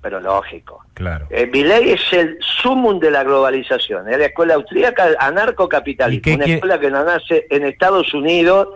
pero 0.00 0.20
lógico. 0.20 0.84
Claro. 0.94 1.26
Eh, 1.30 1.50
es 1.52 2.12
el 2.12 2.38
sumum 2.40 2.98
de 2.98 3.10
la 3.10 3.24
globalización, 3.24 4.08
es 4.08 4.18
la 4.18 4.26
escuela 4.26 4.54
austríaca 4.54 5.08
anarcocapitalista, 5.18 6.34
una 6.34 6.44
escuela 6.44 6.78
que 6.78 6.90
nace 6.90 7.46
en 7.50 7.64
Estados 7.64 8.14
Unidos, 8.14 8.68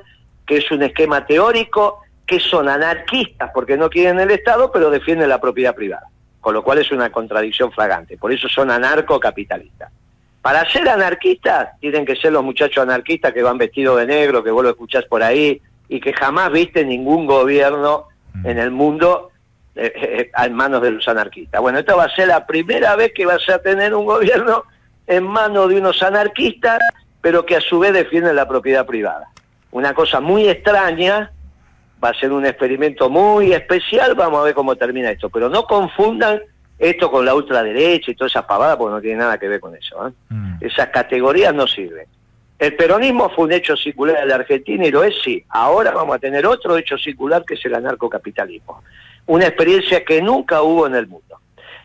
que 0.47 0.59
es 0.59 0.71
un 0.71 0.83
esquema 0.83 1.25
teórico, 1.27 2.03
que 2.27 2.41
son 2.41 2.69
anarquistas 2.69 3.51
porque 3.53 3.77
no 3.77 3.91
quieren 3.91 4.21
el 4.21 4.31
Estado, 4.31 4.71
pero 4.73 4.91
defienden 4.91 5.29
la 5.29 5.41
propiedad 5.41 5.75
privada, 5.75 6.09
con 6.41 6.55
lo 6.55 6.63
cual 6.63 6.79
es 6.79 6.91
una 6.91 7.11
contradicción 7.11 7.73
flagrante, 7.73 8.17
por 8.17 8.33
eso 8.33 8.49
son 8.49 8.71
anarcocapitalistas. 8.71 9.93
Para 10.41 10.69
ser 10.69 10.89
anarquistas 10.89 11.79
tienen 11.79 12.05
que 12.05 12.17
ser 12.17 12.33
los 12.33 12.43
muchachos 12.43 12.83
anarquistas 12.83 13.33
que 13.33 13.43
van 13.43 13.59
vestidos 13.59 13.99
de 13.99 14.07
negro, 14.07 14.43
que 14.43 14.51
vos 14.51 14.65
lo 14.65 14.71
escuchás 14.71 15.05
por 15.05 15.23
ahí, 15.23 15.61
y 15.89 16.01
que 16.01 16.13
jamás 16.13 16.51
viste 16.51 16.85
ningún 16.85 17.27
gobierno 17.27 18.07
mm. 18.35 18.47
en 18.47 18.59
el 18.59 18.71
mundo 18.71 19.29
eh, 19.29 19.32
en 19.75 20.53
manos 20.55 20.83
de 20.83 20.91
los 20.91 21.09
anarquistas. 21.09 21.61
Bueno, 21.61 21.79
esta 21.79 21.95
va 21.95 22.05
a 22.05 22.15
ser 22.15 22.29
la 22.29 22.47
primera 22.47 22.95
vez 22.97 23.13
que 23.15 23.27
vas 23.27 23.49
a 23.49 23.59
tener 23.59 23.95
un 23.95 24.05
gobierno 24.05 24.65
en 25.07 25.25
manos 25.25 25.69
de 25.69 25.79
unos 25.79 26.03
anarquistas, 26.03 26.81
pero 27.21 27.47
que 27.47 27.57
a 27.57 27.61
su 27.61 27.79
vez 27.79 27.93
defienden 27.93 28.37
la 28.37 28.47
propiedad 28.47 28.87
privada. 28.87 29.29
Una 29.71 29.95
cosa 29.95 30.21
muy 30.21 30.49
extraña, 30.49 31.33
va 32.03 32.11
a 32.11 32.15
ser 32.15 32.33
un 32.33 32.45
experimento 32.45 33.09
muy 33.09 33.53
especial, 33.53 34.15
vamos 34.15 34.41
a 34.41 34.45
ver 34.45 34.55
cómo 34.55 34.77
termina 34.77 35.11
esto, 35.11 35.31
pero 35.31 35.49
no 35.49 35.65
confundan 35.65 36.41
esto 36.79 37.11
con 37.11 37.25
la 37.25 37.35
ultraderecha 37.35 38.11
y 38.11 38.15
todas 38.15 38.33
esas 38.33 38.45
pavadas 38.45 38.77
porque 38.77 38.95
no 38.95 39.01
tiene 39.01 39.19
nada 39.19 39.39
que 39.39 39.49
ver 39.49 39.61
con 39.61 39.75
eso. 39.77 40.09
¿eh? 40.09 40.13
Mm. 40.31 40.55
Esas 40.61 40.89
categorías 40.89 41.55
no 41.55 41.67
sirven. 41.67 42.07
El 42.59 42.75
peronismo 42.75 43.31
fue 43.31 43.47
un 43.47 43.53
hecho 43.53 43.77
circular 43.77 44.21
de 44.21 44.27
la 44.27 44.37
Argentina 44.37 44.87
y 44.87 44.91
lo 44.91 45.03
es, 45.03 45.15
sí. 45.23 45.45
Ahora 45.49 45.91
vamos 45.93 46.17
a 46.17 46.19
tener 46.19 46.47
otro 46.47 46.77
hecho 46.77 46.97
circular 46.97 47.45
que 47.45 47.55
es 47.55 47.65
el 47.65 47.75
anarcocapitalismo. 47.75 48.83
Una 49.27 49.47
experiencia 49.47 50.05
que 50.05 50.21
nunca 50.21 50.63
hubo 50.63 50.87
en 50.87 50.95
el 50.95 51.07
mundo. 51.07 51.39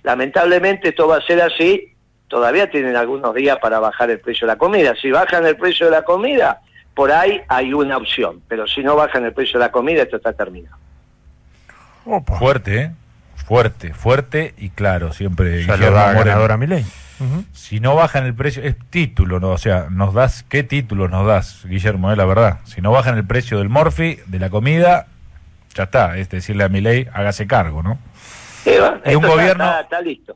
Lamentablemente 0.03 0.89
esto 0.89 1.08
va 1.08 1.17
a 1.17 1.22
ser 1.22 1.41
así. 1.41 1.94
Todavía 2.27 2.70
tienen 2.70 2.96
algunos 2.96 3.34
días 3.34 3.58
para 3.62 3.79
bajar 3.79 4.10
el 4.10 4.20
precio 4.20 4.48
de 4.48 4.53
la 4.53 4.58
comida. 4.58 4.94
Si 5.01 5.12
bajan 5.12 5.46
el 5.46 5.56
precio 5.56 5.86
de 5.86 5.91
la 5.91 6.03
comida, 6.03 6.62
por 6.94 7.12
ahí 7.12 7.41
hay 7.48 7.74
una 7.74 7.98
opción. 7.98 8.41
Pero 8.48 8.67
si 8.67 8.82
no 8.82 8.96
bajan 8.96 9.25
el 9.25 9.34
precio 9.34 9.60
de 9.60 9.65
la 9.65 9.72
comida, 9.72 10.03
esto 10.03 10.17
está 10.17 10.34
terminado. 10.34 10.75
Opa. 12.06 12.38
Fuerte, 12.38 12.82
¿eh? 12.82 12.91
Fuerte, 13.48 13.94
fuerte 13.94 14.53
y 14.58 14.70
claro, 14.70 15.13
siempre. 15.13 15.63
Ya 15.63 15.77
lo 15.77 15.77
Guillermo 15.77 15.98
da 15.98 16.13
ganador 16.13 16.51
a 16.51 16.58
Milei. 16.58 16.86
Si 17.53 17.79
no 17.79 17.96
bajan 17.96 18.25
el 18.25 18.36
precio, 18.36 18.62
es 18.62 18.75
título, 18.89 19.39
¿no? 19.39 19.50
O 19.50 19.58
sea, 19.58 19.88
nos 19.89 20.13
das, 20.13 20.44
¿qué 20.44 20.63
títulos 20.63 21.10
nos 21.10 21.25
das, 21.25 21.65
Guillermo? 21.65 22.12
Eh, 22.12 22.15
la 22.15 22.25
verdad. 22.25 22.60
Si 22.65 22.82
no 22.82 22.91
bajan 22.91 23.17
el 23.17 23.25
precio 23.25 23.58
del 23.58 23.70
morfi, 23.70 24.20
de 24.27 24.39
la 24.39 24.50
comida, 24.50 25.08
ya 25.77 25.84
está. 25.84 26.17
Es 26.17 26.29
decirle 26.29 26.63
a 26.63 26.69
mi 26.69 26.81
ley, 26.81 27.07
hágase 27.13 27.48
cargo, 27.48 27.81
¿no? 27.84 27.98
Eva, 28.65 29.00
Y 29.05 29.15
un 29.15 29.24
esto 29.24 29.36
gobierno- 29.36 29.63
Está, 29.65 29.81
está 29.81 30.01
listo. 30.01 30.36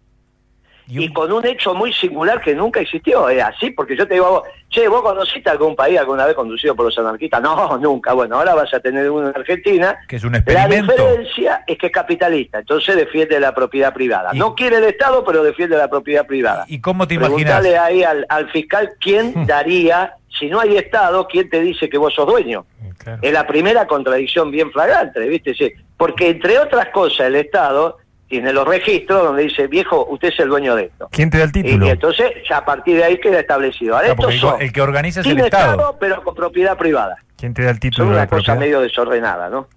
Y 1.00 1.08
un- 1.08 1.14
con 1.14 1.32
un 1.32 1.46
hecho 1.46 1.74
muy 1.74 1.94
singular 1.94 2.42
que 2.42 2.54
nunca 2.54 2.80
existió, 2.82 3.30
es 3.30 3.42
así, 3.44 3.72
porque 3.72 3.96
yo 3.96 4.08
te 4.08 4.16
digo 4.16 4.26
a 4.26 4.30
vos, 4.30 4.44
che, 4.70 4.88
¿vos 4.88 5.02
conociste 5.02 5.50
algún 5.50 5.76
país 5.76 5.98
alguna 6.00 6.26
vez 6.26 6.36
conducido 6.36 6.76
por 6.76 6.86
los 6.86 6.98
anarquistas? 6.98 7.42
No, 7.42 7.78
nunca. 7.78 8.14
Bueno, 8.14 8.38
ahora 8.38 8.54
vas 8.56 8.74
a 8.74 8.80
tener 8.80 9.10
uno 9.10 9.30
en 9.30 9.36
Argentina. 9.36 9.98
Que 10.08 10.18
es 10.18 10.24
un 10.24 10.34
La 10.34 10.40
experimento. 10.40 10.92
diferencia 10.94 11.64
es 11.68 11.78
que 11.78 11.88
es 11.88 11.92
capitalista, 11.92 12.60
entonces 12.60 12.96
defiende 12.96 13.40
la 13.40 13.54
propiedad 13.54 13.94
privada. 13.94 14.32
Y- 14.34 14.40
No 14.40 14.54
quiere 14.56 14.78
el 14.78 14.84
Estado, 14.86 15.24
pero 15.24 15.44
defiende 15.44 15.78
la 15.78 15.90
propiedad 15.90 16.26
privada. 16.26 16.66
¿Y 16.68 16.82
cómo 16.82 17.08
te 17.08 17.16
imaginas? 17.16 17.60
Preguntale 17.60 17.78
ahí 17.78 18.04
al, 18.04 18.26
al 18.30 18.50
fiscal 18.52 18.92
quién 19.00 19.34
daría, 19.48 20.16
si 20.40 20.48
no 20.50 20.60
hay 20.60 20.78
Estado, 20.78 21.28
quién 21.28 21.50
te 21.50 21.62
dice 21.62 21.90
que 21.90 21.98
vos 21.98 22.14
sos 22.14 22.26
dueño. 22.28 22.66
Claro. 22.98 23.20
Es 23.22 23.34
la 23.34 23.48
primera 23.48 23.88
contradicción 23.88 24.52
bien 24.52 24.72
flagrante, 24.72 25.20
¿viste? 25.22 25.54
Sí, 25.56 25.72
porque 25.98 26.30
entre 26.30 26.60
otras 26.60 26.90
cosas 26.90 27.28
el 27.28 27.36
Estado 27.36 27.98
tiene 28.32 28.54
los 28.54 28.66
registros 28.66 29.24
donde 29.26 29.44
dice, 29.44 29.68
viejo, 29.68 30.06
usted 30.10 30.30
es 30.30 30.40
el 30.40 30.48
dueño 30.48 30.74
de 30.74 30.86
esto. 30.86 31.10
¿Quién 31.12 31.30
te 31.30 31.38
da 31.38 31.44
el 31.44 31.52
título? 31.52 31.86
y 31.86 31.90
entonces 31.90 32.32
ya 32.50 32.60
a 32.60 32.66
partir 32.66 32.96
de 32.96 33.04
ahí 33.04 33.20
queda 33.20 33.42
establecido. 33.42 33.98
Ahora, 33.98 34.08
estos 34.08 34.34
el, 34.34 34.40
son 34.40 34.62
el 34.62 34.72
que 34.72 34.82
organiza 34.82 35.20
es 35.20 35.26
el 35.28 35.34
sin 35.34 35.42
Estado. 35.46 35.98
pero 36.00 36.24
con 36.24 36.34
propiedad 36.34 36.78
privada. 36.78 37.18
¿Quién 37.36 37.54
te 37.54 37.64
da 37.64 37.72
el 37.72 37.80
título 37.82 38.08
de 38.08 38.14
una 38.14 38.28
cosa 38.28 38.38
propiedad? 38.54 38.60
medio 38.60 38.80
desordenada, 38.82 39.50
¿no? 39.50 39.68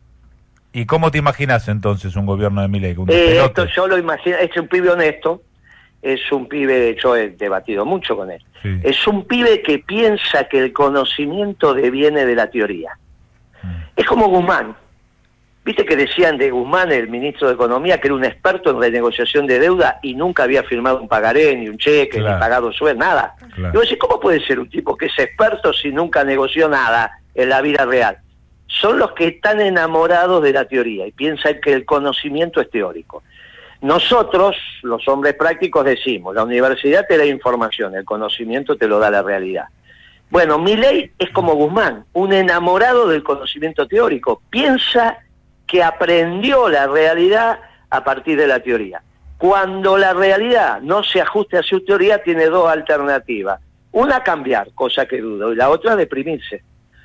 ¿Y 0.72 0.86
cómo 0.86 1.10
te 1.10 1.18
imaginas 1.18 1.66
entonces 1.68 2.14
un 2.14 2.26
gobierno 2.26 2.62
de 2.62 2.68
Milei? 2.68 2.96
Eh, 3.08 3.42
esto 3.44 3.66
yo 3.66 3.88
lo 3.88 3.98
imagino, 3.98 4.36
es 4.36 4.56
un 4.56 4.68
pibe 4.68 4.90
honesto, 4.90 5.42
es 6.00 6.20
un 6.30 6.46
pibe, 6.48 6.96
yo 7.02 7.16
he 7.16 7.30
debatido 7.30 7.84
mucho 7.84 8.16
con 8.16 8.30
él, 8.30 8.42
Sí. 8.62 8.80
es 8.84 9.04
un 9.08 9.24
pibe 9.26 9.62
que 9.62 9.80
piensa 9.80 10.44
que 10.44 10.58
el 10.60 10.72
conocimiento 10.72 11.74
deviene 11.74 12.24
de 12.24 12.34
la 12.36 12.48
teoría. 12.50 12.92
Mm. 13.62 13.68
Es 13.96 14.06
como 14.06 14.28
Guzmán. 14.28 14.76
Viste 15.64 15.86
que 15.86 15.96
decían 15.96 16.36
de 16.36 16.50
Guzmán, 16.50 16.92
el 16.92 17.08
ministro 17.08 17.48
de 17.48 17.54
Economía, 17.54 17.98
que 17.98 18.08
era 18.08 18.14
un 18.14 18.24
experto 18.24 18.70
en 18.70 18.80
renegociación 18.82 19.46
de 19.46 19.58
deuda 19.58 19.98
y 20.02 20.14
nunca 20.14 20.42
había 20.42 20.62
firmado 20.62 21.00
un 21.00 21.08
pagaré, 21.08 21.56
ni 21.56 21.68
un 21.68 21.78
cheque, 21.78 22.18
Claro. 22.18 22.34
ni 22.34 22.40
pagado 22.40 22.72
sueldo, 22.72 23.00
nada. 23.02 23.34
Claro. 23.54 23.72
Y 23.72 23.76
vos 23.78 23.82
decís, 23.86 23.98
¿cómo 23.98 24.20
puede 24.20 24.44
ser 24.46 24.60
un 24.60 24.68
tipo 24.68 24.94
que 24.96 25.06
es 25.06 25.18
experto 25.18 25.72
si 25.72 25.90
nunca 25.90 26.22
negoció 26.22 26.68
nada 26.68 27.18
en 27.34 27.48
la 27.48 27.62
vida 27.62 27.86
real? 27.86 28.18
Son 28.66 28.98
los 28.98 29.12
que 29.12 29.26
están 29.28 29.60
enamorados 29.60 30.42
de 30.42 30.52
la 30.52 30.66
teoría 30.66 31.06
y 31.06 31.12
piensan 31.12 31.58
que 31.62 31.72
el 31.72 31.86
conocimiento 31.86 32.60
es 32.60 32.68
teórico. 32.70 33.22
Nosotros, 33.80 34.56
los 34.82 35.06
hombres 35.08 35.34
prácticos, 35.34 35.84
decimos, 35.84 36.34
la 36.34 36.42
universidad 36.44 37.06
te 37.08 37.16
da 37.16 37.24
información, 37.24 37.94
el 37.94 38.04
conocimiento 38.04 38.76
te 38.76 38.86
lo 38.88 38.98
da 38.98 39.10
la 39.10 39.22
realidad. 39.22 39.64
Bueno, 40.30 40.58
Milei 40.58 41.10
es 41.18 41.30
como 41.30 41.54
Guzmán, 41.54 42.04
un 42.12 42.32
enamorado 42.32 43.08
del 43.08 43.22
conocimiento 43.22 43.86
teórico. 43.86 44.42
Piensa 44.50 45.18
que 45.66 45.82
aprendió 45.82 46.68
la 46.68 46.86
realidad 46.86 47.58
a 47.90 48.04
partir 48.04 48.36
de 48.36 48.46
la 48.46 48.60
teoría. 48.60 49.02
Cuando 49.38 49.98
la 49.98 50.12
realidad 50.12 50.80
no 50.80 51.02
se 51.02 51.20
ajuste 51.20 51.58
a 51.58 51.62
su 51.62 51.84
teoría, 51.84 52.22
tiene 52.22 52.46
dos 52.46 52.68
alternativas. 52.68 53.60
Una, 53.92 54.22
cambiar, 54.22 54.72
cosa 54.74 55.06
que 55.06 55.20
dudo, 55.20 55.52
y 55.52 55.56
la 55.56 55.70
otra, 55.70 55.96
deprimirse. 55.96 56.62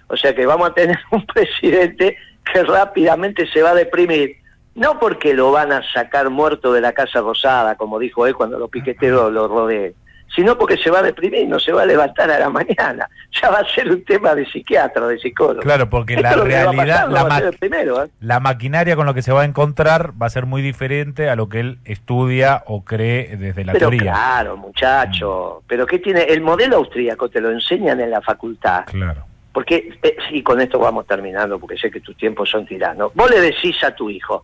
O 0.08 0.17
sea 0.17 0.34
que 0.34 0.45
vamos 0.45 0.69
a 0.69 0.74
tener 0.74 1.00
un 1.12 1.26
presidente 1.26 2.17
que 2.52 2.63
rápidamente 2.63 3.48
se 3.48 3.62
va 3.62 3.72
a 3.72 3.76
deprimir, 3.76 4.38
no 4.76 5.00
porque 5.00 5.34
lo 5.34 5.52
van 5.52 5.72
a 5.72 5.84
sacar 5.91 6.30
muerto 6.30 6.74
de 6.74 6.82
la 6.82 6.93
Casa 6.93 7.22
Rosada, 7.22 7.76
como 7.76 8.00
dijo 8.00 8.26
él 8.26 8.36
cuando 8.36 8.58
los 8.58 8.69
piqueteros 8.69 9.32
lo 9.32 9.48
rodeen, 9.48 9.93
sino 10.36 10.58
porque 10.58 10.78
se 10.78 10.89
va 10.89 11.00
a 11.00 11.04
deprimir, 11.04 11.48
no 11.48 11.60
se 11.60 11.72
va 11.72 11.84
a 11.84 11.86
levantar 11.86 12.30
a 12.32 12.39
la 12.39 12.50
mañana. 12.50 13.08
Ya 13.42 13.50
va 13.52 13.60
a 13.60 13.65
ser 13.74 13.88
un 13.89 14.04
tema 14.04 14.34
de 14.34 14.44
psiquiatra, 14.48 15.06
de 15.08 15.20
psicólogo. 15.20 15.62
Claro, 15.62 15.88
porque 15.89 16.15
Esto 16.15 16.24
la 16.24 16.36
realidad, 16.44 17.06
pasar, 17.08 17.12
la, 17.12 17.26
ma- 17.26 17.52
primero, 17.58 18.04
¿eh? 18.04 18.10
la 18.20 18.39
maquinaria 18.39 18.96
con 18.96 19.06
lo 19.06 19.13
que 19.13 19.22
se 19.22 19.32
va 19.32 19.44
a 19.44 19.46
encontrar 19.46 20.13
va 20.20 20.26
a 20.26 20.30
ser 20.32 20.48
muy 20.48 20.63
diferente 20.63 21.30
a 21.30 21.36
lo 21.36 21.48
que 21.48 21.60
él 21.60 21.78
estudia 21.86 22.63
o 22.65 22.84
cree 22.84 23.38
desde 23.38 23.63
la 23.65 23.74
Pero 23.74 23.89
teoría. 23.92 24.12
claro, 24.13 24.58
muchacho. 24.58 25.62
Pero 25.68 25.86
¿qué 25.86 26.00
tiene? 26.00 26.24
El 26.24 26.42
modelo 26.42 26.78
austríaco 26.78 27.30
te 27.30 27.39
lo 27.39 27.52
enseñan 27.52 28.00
en 28.00 28.10
la 28.12 28.22
facultad. 28.22 28.86
Claro. 28.86 29.26
Porque, 29.54 29.98
eh, 30.02 30.15
y 30.32 30.42
con 30.44 30.60
esto 30.60 30.80
vamos 30.80 31.06
terminando, 31.06 31.60
porque 31.60 31.78
sé 31.78 31.92
que 31.92 32.00
tus 32.02 32.18
tiempos 32.18 32.50
son 32.50 32.65
tiranos. 32.65 33.12
Vos 33.13 33.30
le 33.30 33.39
decís 33.42 33.84
a 33.84 33.94
tu 33.94 34.10
hijo, 34.10 34.44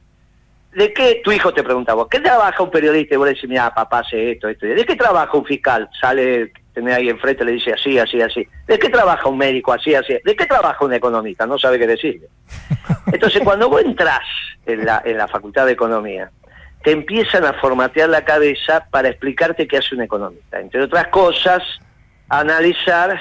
¿de 0.76 0.94
qué 0.94 1.22
tu 1.24 1.32
hijo 1.32 1.54
te 1.54 1.64
pregunta 1.64 1.94
vos? 1.94 2.08
¿Qué 2.10 2.20
trabaja 2.20 2.62
un 2.62 2.70
periodista? 2.70 3.16
Y 3.16 3.18
vos 3.18 3.28
le 3.28 3.34
decís, 3.34 3.50
mira, 3.50 3.74
papá 3.74 4.00
hace 4.00 4.34
esto, 4.34 4.50
esto. 4.50 4.66
¿De 4.66 4.86
qué 4.86 4.96
trabaja 4.96 5.38
un 5.38 5.46
fiscal? 5.46 5.90
Sale, 6.00 6.52
tenés 6.74 6.96
ahí 6.96 7.10
enfrente, 7.10 7.46
le 7.46 7.54
dice 7.54 7.74
así, 7.74 7.98
así, 7.98 8.22
así. 8.22 8.46
¿De 8.68 8.78
qué 8.78 8.90
trabaja 8.90 9.30
un 9.30 9.38
médico? 9.38 9.72
Así, 9.72 9.96
así. 9.96 10.18
¿De 10.24 10.36
qué 10.36 10.46
trabaja 10.46 10.84
un 10.84 10.94
economista? 10.94 11.48
No 11.48 11.58
sabe 11.58 11.80
qué 11.80 11.88
decirle. 11.88 12.28
Entonces, 13.12 13.42
cuando 13.44 13.70
vos 13.70 13.82
entras 13.82 14.22
en 14.66 14.86
la, 14.86 15.02
en 15.06 15.18
la 15.18 15.28
Facultad 15.28 15.66
de 15.66 15.72
Economía, 15.72 16.30
te 16.84 16.92
empiezan 16.92 17.46
a 17.46 17.54
formatear 17.54 18.10
la 18.10 18.26
cabeza 18.26 18.86
para 18.92 19.08
explicarte 19.08 19.68
qué 19.68 19.78
hace 19.78 19.96
un 19.96 20.02
economista. 20.02 20.60
Entre 20.60 20.82
otras 20.82 21.08
cosas, 21.08 21.64
analizar 22.28 23.20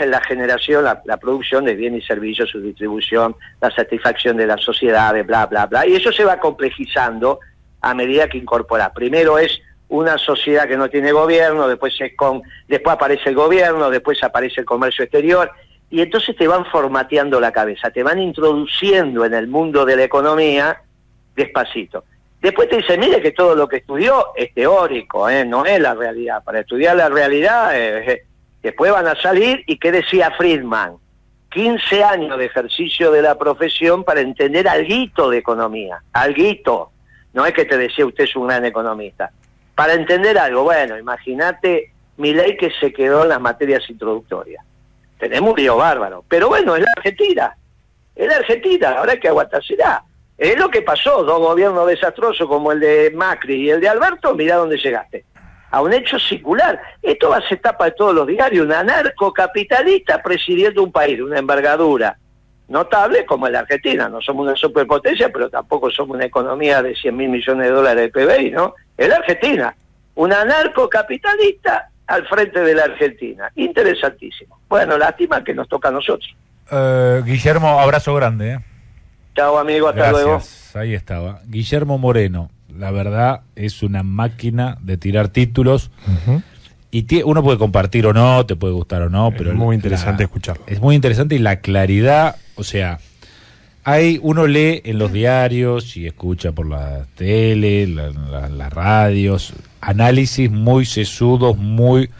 la 0.00 0.20
generación, 0.22 0.84
la, 0.84 1.00
la 1.04 1.16
producción 1.16 1.64
de 1.64 1.74
bienes 1.74 2.04
y 2.04 2.06
servicios, 2.06 2.50
su 2.50 2.60
distribución, 2.60 3.36
la 3.60 3.70
satisfacción 3.70 4.36
de 4.36 4.46
las 4.46 4.60
sociedades, 4.62 5.26
bla, 5.26 5.46
bla, 5.46 5.66
bla. 5.66 5.86
Y 5.86 5.94
eso 5.94 6.12
se 6.12 6.24
va 6.24 6.38
complejizando 6.38 7.40
a 7.80 7.94
medida 7.94 8.28
que 8.28 8.38
incorpora. 8.38 8.92
Primero 8.92 9.38
es 9.38 9.60
una 9.88 10.18
sociedad 10.18 10.68
que 10.68 10.76
no 10.76 10.88
tiene 10.88 11.12
gobierno, 11.12 11.68
después 11.68 11.94
es 12.00 12.16
con, 12.16 12.42
después 12.68 12.94
aparece 12.94 13.30
el 13.30 13.34
gobierno, 13.34 13.90
después 13.90 14.22
aparece 14.22 14.60
el 14.60 14.66
comercio 14.66 15.04
exterior, 15.04 15.50
y 15.90 16.00
entonces 16.00 16.36
te 16.36 16.46
van 16.46 16.64
formateando 16.66 17.40
la 17.40 17.50
cabeza, 17.50 17.90
te 17.90 18.02
van 18.02 18.20
introduciendo 18.20 19.24
en 19.24 19.34
el 19.34 19.48
mundo 19.48 19.84
de 19.84 19.96
la 19.96 20.04
economía 20.04 20.80
despacito. 21.34 22.04
Después 22.40 22.68
te 22.68 22.76
dice, 22.76 22.96
mire 22.96 23.20
que 23.20 23.32
todo 23.32 23.54
lo 23.54 23.68
que 23.68 23.78
estudió 23.78 24.28
es 24.36 24.54
teórico, 24.54 25.28
¿eh? 25.28 25.44
no 25.44 25.66
es 25.66 25.78
la 25.80 25.94
realidad. 25.94 26.42
Para 26.42 26.60
estudiar 26.60 26.96
la 26.96 27.08
realidad, 27.08 27.72
eh, 27.74 28.22
después 28.62 28.92
van 28.92 29.06
a 29.06 29.20
salir, 29.20 29.62
y 29.66 29.78
¿qué 29.78 29.92
decía 29.92 30.30
Friedman? 30.36 30.96
15 31.50 32.04
años 32.04 32.38
de 32.38 32.44
ejercicio 32.46 33.10
de 33.10 33.22
la 33.22 33.36
profesión 33.36 34.04
para 34.04 34.20
entender 34.20 34.68
alguito 34.68 35.30
de 35.30 35.38
economía, 35.38 36.02
alguito. 36.12 36.92
No 37.32 37.44
es 37.44 37.54
que 37.54 37.64
te 37.64 37.76
decía 37.76 38.06
usted 38.06 38.24
es 38.24 38.36
un 38.36 38.46
gran 38.46 38.64
economista. 38.64 39.30
Para 39.74 39.94
entender 39.94 40.38
algo, 40.38 40.62
bueno, 40.62 40.96
imagínate 40.98 41.92
mi 42.16 42.32
ley 42.32 42.56
que 42.56 42.70
se 42.78 42.92
quedó 42.92 43.22
en 43.22 43.30
las 43.30 43.40
materias 43.40 43.88
introductorias. 43.88 44.64
Tenemos 45.18 45.50
un 45.50 45.56
lío 45.56 45.76
bárbaro. 45.76 46.24
Pero 46.28 46.48
bueno, 46.48 46.76
es 46.76 46.82
la 46.82 46.92
Argentina. 46.96 47.56
Es 48.14 48.28
la 48.28 48.36
Argentina, 48.36 48.90
ahora 48.90 49.12
hay 49.12 49.20
que 49.20 49.28
aguantársela. 49.28 50.04
Es 50.36 50.58
lo 50.58 50.70
que 50.70 50.82
pasó, 50.82 51.22
dos 51.22 51.38
gobiernos 51.38 51.86
desastrosos 51.86 52.48
como 52.48 52.72
el 52.72 52.80
de 52.80 53.12
Macri 53.14 53.62
y 53.62 53.70
el 53.70 53.80
de 53.80 53.88
Alberto, 53.88 54.34
mirá 54.34 54.56
dónde 54.56 54.78
llegaste. 54.78 55.24
A 55.70 55.82
un 55.82 55.92
hecho 55.92 56.18
singular. 56.18 56.80
Esto 57.02 57.30
va 57.30 57.38
a 57.38 57.48
ser 57.48 57.60
tapa 57.60 57.86
de 57.86 57.92
todos 57.92 58.14
los 58.14 58.26
diarios, 58.26 58.66
un 58.66 58.72
anarcocapitalista 58.72 60.20
presidiendo 60.22 60.82
un 60.82 60.92
país, 60.92 61.20
una 61.20 61.38
envergadura 61.38 62.16
notable 62.70 63.26
como 63.26 63.46
es 63.46 63.52
la 63.52 63.60
Argentina. 63.60 64.08
No 64.08 64.22
somos 64.22 64.46
una 64.46 64.56
superpotencia, 64.56 65.28
pero 65.30 65.50
tampoco 65.50 65.90
somos 65.90 66.16
una 66.16 66.24
economía 66.24 66.82
de 66.82 66.94
100 66.94 67.16
mil 67.16 67.28
millones 67.28 67.66
de 67.66 67.72
dólares 67.72 68.10
de 68.12 68.26
PBI, 68.26 68.50
¿no? 68.52 68.74
Es 68.96 69.08
la 69.08 69.16
Argentina. 69.16 69.74
Un 70.14 70.32
anarcocapitalista 70.32 71.90
al 72.06 72.26
frente 72.26 72.60
de 72.60 72.74
la 72.74 72.84
Argentina. 72.84 73.50
Interesantísimo. 73.56 74.58
Bueno, 74.68 74.96
lástima 74.96 75.44
que 75.44 75.54
nos 75.54 75.68
toca 75.68 75.88
a 75.88 75.92
nosotros. 75.92 76.34
Eh, 76.70 77.22
Guillermo, 77.24 77.80
abrazo 77.80 78.14
grande. 78.14 78.52
¿eh? 78.52 78.58
Chao, 79.34 79.58
amigo, 79.58 79.88
hasta 79.88 80.10
luego. 80.12 80.30
Gracias. 80.32 80.76
Ahí 80.76 80.94
estaba. 80.94 81.40
Guillermo 81.46 81.98
Moreno, 81.98 82.50
la 82.78 82.90
verdad 82.90 83.40
es 83.56 83.82
una 83.82 84.02
máquina 84.02 84.78
de 84.82 84.96
tirar 84.96 85.28
títulos 85.28 85.90
y 86.90 87.22
uno 87.22 87.42
puede 87.42 87.58
compartir 87.58 88.06
o 88.06 88.12
no, 88.12 88.44
te 88.46 88.56
puede 88.56 88.72
gustar 88.74 89.02
o 89.02 89.10
no, 89.10 89.28
Es 89.28 89.34
pero 89.38 89.54
muy 89.54 89.68
la- 89.68 89.74
interesante 89.76 90.24
escucharlo. 90.24 90.64
Es 90.66 90.80
muy 90.80 90.94
interesante 90.94 91.34
y 91.36 91.38
la 91.38 91.60
claridad, 91.60 92.36
o 92.56 92.64
sea, 92.64 92.98
hay 93.84 94.18
uno 94.22 94.46
lee 94.46 94.82
en 94.84 94.98
los 94.98 95.12
diarios 95.12 95.96
y 95.96 96.06
escucha 96.06 96.52
por 96.52 96.68
la 96.68 97.06
tele, 97.14 97.86
la- 97.86 98.10
la- 98.10 98.48
las 98.48 98.72
radios, 98.72 99.52
análisis 99.80 100.50
muy 100.50 100.84
sesudos, 100.84 101.56
muy 101.56 102.10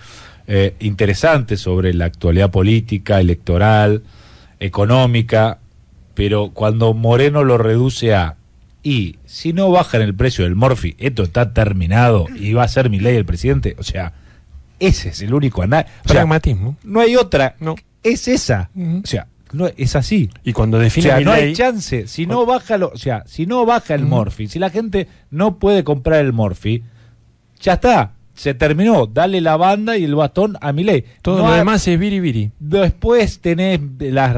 eh, 0.53 0.75
interesantes 0.81 1.61
sobre 1.61 1.95
la 1.95 2.07
actualidad 2.07 2.51
política, 2.51 3.21
electoral, 3.21 4.03
económica, 4.59 5.59
pero 6.15 6.51
cuando 6.53 6.93
Moreno 6.93 7.45
lo 7.45 7.57
reduce 7.57 8.15
a 8.15 8.37
y 8.83 9.17
si 9.27 9.53
no 9.53 9.71
bajan 9.71 10.01
el 10.03 10.15
precio 10.15 10.45
del 10.45 10.57
Morphy, 10.57 10.95
esto 10.99 11.23
está 11.25 11.53
terminado 11.53 12.27
y 12.35 12.53
va 12.55 12.65
a 12.65 12.69
ser 12.69 12.91
mi 12.91 12.99
ley 13.01 13.17
el 13.17 13.25
presidente, 13.27 13.77
o 13.79 13.83
sea, 13.83 14.13
ese 14.79 15.11
es 15.11 15.21
el 15.23 15.35
único 15.35 15.63
análisis. 15.63 15.95
Pragmatismo. 16.05 16.77
no 16.85 17.01
hay 17.01 17.17
otra, 17.17 17.57
No. 17.61 17.75
es 18.03 18.27
esa. 18.29 18.71
O 18.75 19.07
sea, 19.07 19.27
no, 19.53 19.69
es 19.77 19.97
así. 19.97 20.31
Y 20.45 20.53
cuando 20.53 20.79
O 20.79 20.81
define 20.81 21.09
sea, 21.09 21.19
mi 21.19 21.25
no 21.25 21.33
hay 21.33 21.53
chance. 21.53 22.07
Si 22.07 22.25
no 22.25 22.47
baja 22.47 22.79
lo, 22.79 22.89
o 22.89 22.97
sea, 22.97 23.25
si 23.27 23.47
no 23.47 23.67
baja 23.67 23.95
el 23.95 24.07
Morphy, 24.07 24.49
si 24.49 24.59
la 24.59 24.71
gente 24.71 25.09
no 25.31 25.59
puede 25.59 25.85
comprar 25.85 26.21
el 26.25 26.33
Morphy, 26.33 26.83
ya 27.61 27.75
está. 27.75 28.13
Se 28.33 28.55
terminó. 28.55 29.07
Dale 29.07 29.41
la 29.43 29.57
banda 29.59 29.99
y 29.99 30.05
el 30.05 30.15
bastón 30.15 30.57
a 30.63 30.73
mi 30.73 30.85
ley. 30.85 31.05
todo 31.21 31.43
No 31.43 31.49
lo 31.49 31.55
demás 31.55 31.87
es 31.89 31.99
biribiri. 31.99 32.53
Después 32.59 33.41
tenés 33.41 33.81
las 33.99 34.37